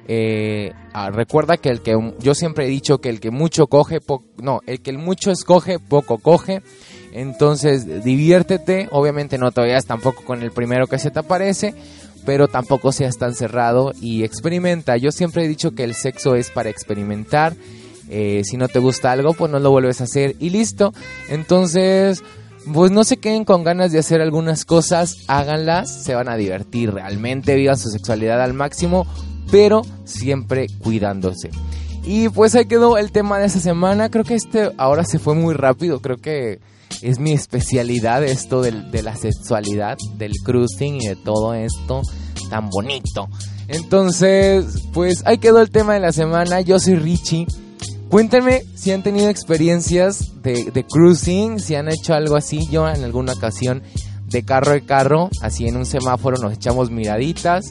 eh, 0.09 0.73
ah, 0.93 1.11
recuerda 1.11 1.57
que 1.57 1.71
el 1.71 1.81
que 1.81 1.97
yo 2.19 2.35
siempre 2.35 2.67
he 2.67 2.69
dicho 2.69 2.99
que 2.99 3.09
el 3.09 3.19
que 3.19 3.31
mucho 3.31 3.67
coge, 3.67 4.01
no, 4.37 4.61
el 4.67 4.83
que 4.83 4.91
el 4.91 4.99
mucho 4.99 5.31
escoge, 5.31 5.79
poco 5.79 6.19
coge. 6.19 6.63
Entonces 7.13 8.05
diviértete, 8.05 8.89
obviamente 8.91 9.39
no 9.39 9.53
te 9.53 9.63
vayas 9.63 9.87
tampoco 9.87 10.23
con 10.23 10.43
el 10.43 10.51
primero 10.51 10.87
que 10.87 10.99
se 10.99 11.11
te 11.11 11.21
aparece, 11.21 11.75
pero 12.27 12.47
tampoco 12.49 12.93
seas 12.93 13.17
tan 13.17 13.35
cerrado 13.35 13.93
y 14.03 14.25
experimenta. 14.25 14.99
Yo 14.99 15.13
siempre 15.13 15.47
he 15.47 15.49
dicho 15.49 15.71
que 15.71 15.85
el 15.85 15.95
sexo 15.95 16.35
es 16.35 16.51
para 16.51 16.69
experimentar. 16.69 17.55
Eh, 18.11 18.43
si 18.45 18.59
no 18.59 18.69
te 18.69 18.79
gusta 18.79 19.13
algo, 19.13 19.33
pues 19.33 19.51
no 19.51 19.59
lo 19.59 19.71
vuelves 19.71 20.03
a 20.03 20.05
hacer 20.05 20.37
y 20.39 20.51
listo. 20.51 20.93
Entonces, 21.31 22.23
pues 22.73 22.91
no 22.91 23.05
se 23.05 23.17
queden 23.17 23.45
con 23.45 23.65
ganas 23.65 23.93
de 23.93 23.99
hacer 23.99 24.21
algunas 24.21 24.65
cosas, 24.65 25.19
háganlas, 25.29 26.05
se 26.05 26.15
van 26.15 26.29
a 26.29 26.37
divertir 26.37 26.93
realmente, 26.93 27.55
vivan 27.55 27.79
su 27.79 27.89
sexualidad 27.91 28.43
al 28.43 28.55
máximo 28.55 29.07
pero 29.53 29.83
siempre 30.05 30.67
cuidándose. 30.83 31.51
Y 32.05 32.31
pues 32.31 32.57
ahí 32.57 32.65
quedó 32.65 32.97
el 32.97 33.13
tema 33.13 33.39
de 33.39 33.47
esta 33.47 33.61
semana. 33.61 34.09
Creo 34.09 34.25
que 34.25 34.35
este 34.35 34.73
ahora 34.79 35.05
se 35.05 35.21
fue 35.21 35.35
muy 35.35 35.55
rápido. 35.55 36.01
Creo 36.01 36.17
que 36.17 36.59
es 37.03 37.21
mi 37.21 37.33
especialidad 37.33 38.25
esto 38.25 38.63
de 38.63 39.03
la 39.03 39.15
sexualidad, 39.15 39.99
del 40.17 40.33
cruising 40.43 40.97
y 41.03 41.07
de 41.07 41.17
todo 41.17 41.55
esto 41.55 42.03
tan 42.51 42.71
bonito. 42.71 43.29
Entonces, 43.69 44.65
pues 44.93 45.23
ahí 45.27 45.39
quedó 45.39 45.61
el 45.61 45.71
tema 45.71 45.95
de 45.95 46.01
la 46.01 46.13
semana. 46.13 46.61
Yo 46.63 46.81
soy 46.81 46.97
Richie. 46.97 47.47
Cuéntenme 48.13 48.63
si 48.75 48.93
han 48.93 49.03
tenido 49.03 49.31
experiencias 49.31 50.43
de, 50.43 50.85
cruising, 50.87 51.59
si 51.59 51.77
han 51.77 51.89
hecho 51.89 52.13
algo 52.13 52.37
así. 52.37 52.69
Yo 52.71 52.87
en 52.87 53.03
alguna 53.05 53.33
ocasión 53.33 53.83
de 54.27 54.45
carro 54.45 54.73
de 54.73 54.85
carro, 54.85 55.31
así 55.41 55.67
en 55.67 55.79
un 55.79 55.87
semáforo 55.87 56.37
nos 56.37 56.53
echamos 56.53 56.91
miraditas 56.91 57.65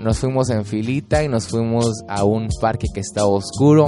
nos 0.00 0.18
fuimos 0.18 0.48
en 0.50 0.64
filita 0.64 1.22
y 1.22 1.28
nos 1.28 1.48
fuimos 1.48 2.02
a 2.08 2.24
un 2.24 2.48
parque 2.62 2.86
que 2.92 3.00
estaba 3.00 3.28
oscuro. 3.28 3.84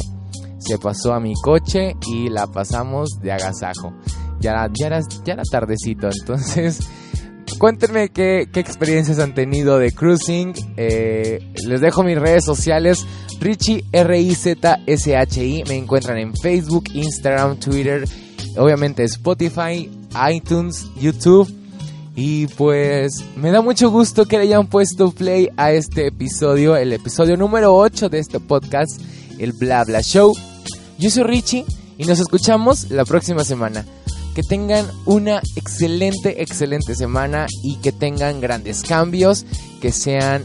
Se 0.58 0.78
pasó 0.78 1.14
a 1.14 1.20
mi 1.20 1.32
coche 1.42 1.94
y 2.10 2.28
la 2.28 2.46
pasamos 2.46 3.18
de 3.22 3.32
agasajo. 3.32 3.92
Ya, 4.40 4.68
ya, 4.72 4.86
era, 4.86 5.00
ya 5.24 5.32
era 5.32 5.42
tardecito, 5.50 6.08
entonces 6.20 6.78
cuéntenme 7.58 8.08
qué, 8.10 8.48
experiencias 8.54 9.18
han 9.18 9.34
tenido 9.34 9.78
de 9.78 9.92
cruising. 9.92 10.52
Eh, 10.76 11.52
les 11.66 11.80
dejo 11.80 12.02
mis 12.02 12.18
redes 12.18 12.44
sociales. 12.44 13.06
Richie 13.40 13.84
R-I-Z-S-H-I. 13.92 15.64
Me 15.68 15.76
encuentran 15.76 16.18
en 16.18 16.34
Facebook, 16.34 16.84
Instagram, 16.92 17.58
Twitter, 17.58 18.08
obviamente 18.56 19.04
Spotify, 19.04 19.90
iTunes, 20.30 20.86
YouTube. 21.00 21.52
Y 22.14 22.46
pues 22.48 23.22
me 23.36 23.50
da 23.50 23.60
mucho 23.60 23.90
gusto 23.90 24.24
que 24.24 24.38
le 24.38 24.44
hayan 24.44 24.66
puesto 24.68 25.10
play 25.10 25.50
a 25.58 25.72
este 25.72 26.06
episodio, 26.06 26.74
el 26.74 26.94
episodio 26.94 27.36
número 27.36 27.76
8 27.76 28.08
de 28.08 28.20
este 28.20 28.40
podcast, 28.40 29.00
el 29.38 29.52
Bla 29.52 29.84
Bla 29.84 30.00
Show. 30.00 30.34
Yo 30.98 31.10
soy 31.10 31.24
Richie 31.24 31.66
y 31.98 32.06
nos 32.06 32.18
escuchamos 32.18 32.90
la 32.90 33.04
próxima 33.04 33.44
semana. 33.44 33.84
Que 34.36 34.42
tengan 34.42 34.86
una 35.06 35.40
excelente, 35.56 36.42
excelente 36.42 36.94
semana 36.94 37.46
y 37.62 37.76
que 37.76 37.90
tengan 37.90 38.38
grandes 38.38 38.82
cambios, 38.82 39.46
que 39.80 39.92
sean 39.92 40.44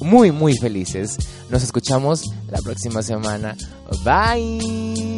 muy, 0.00 0.32
muy 0.32 0.56
felices. 0.56 1.16
Nos 1.48 1.62
escuchamos 1.62 2.24
la 2.50 2.58
próxima 2.58 3.04
semana. 3.04 3.56
Bye. 4.04 5.09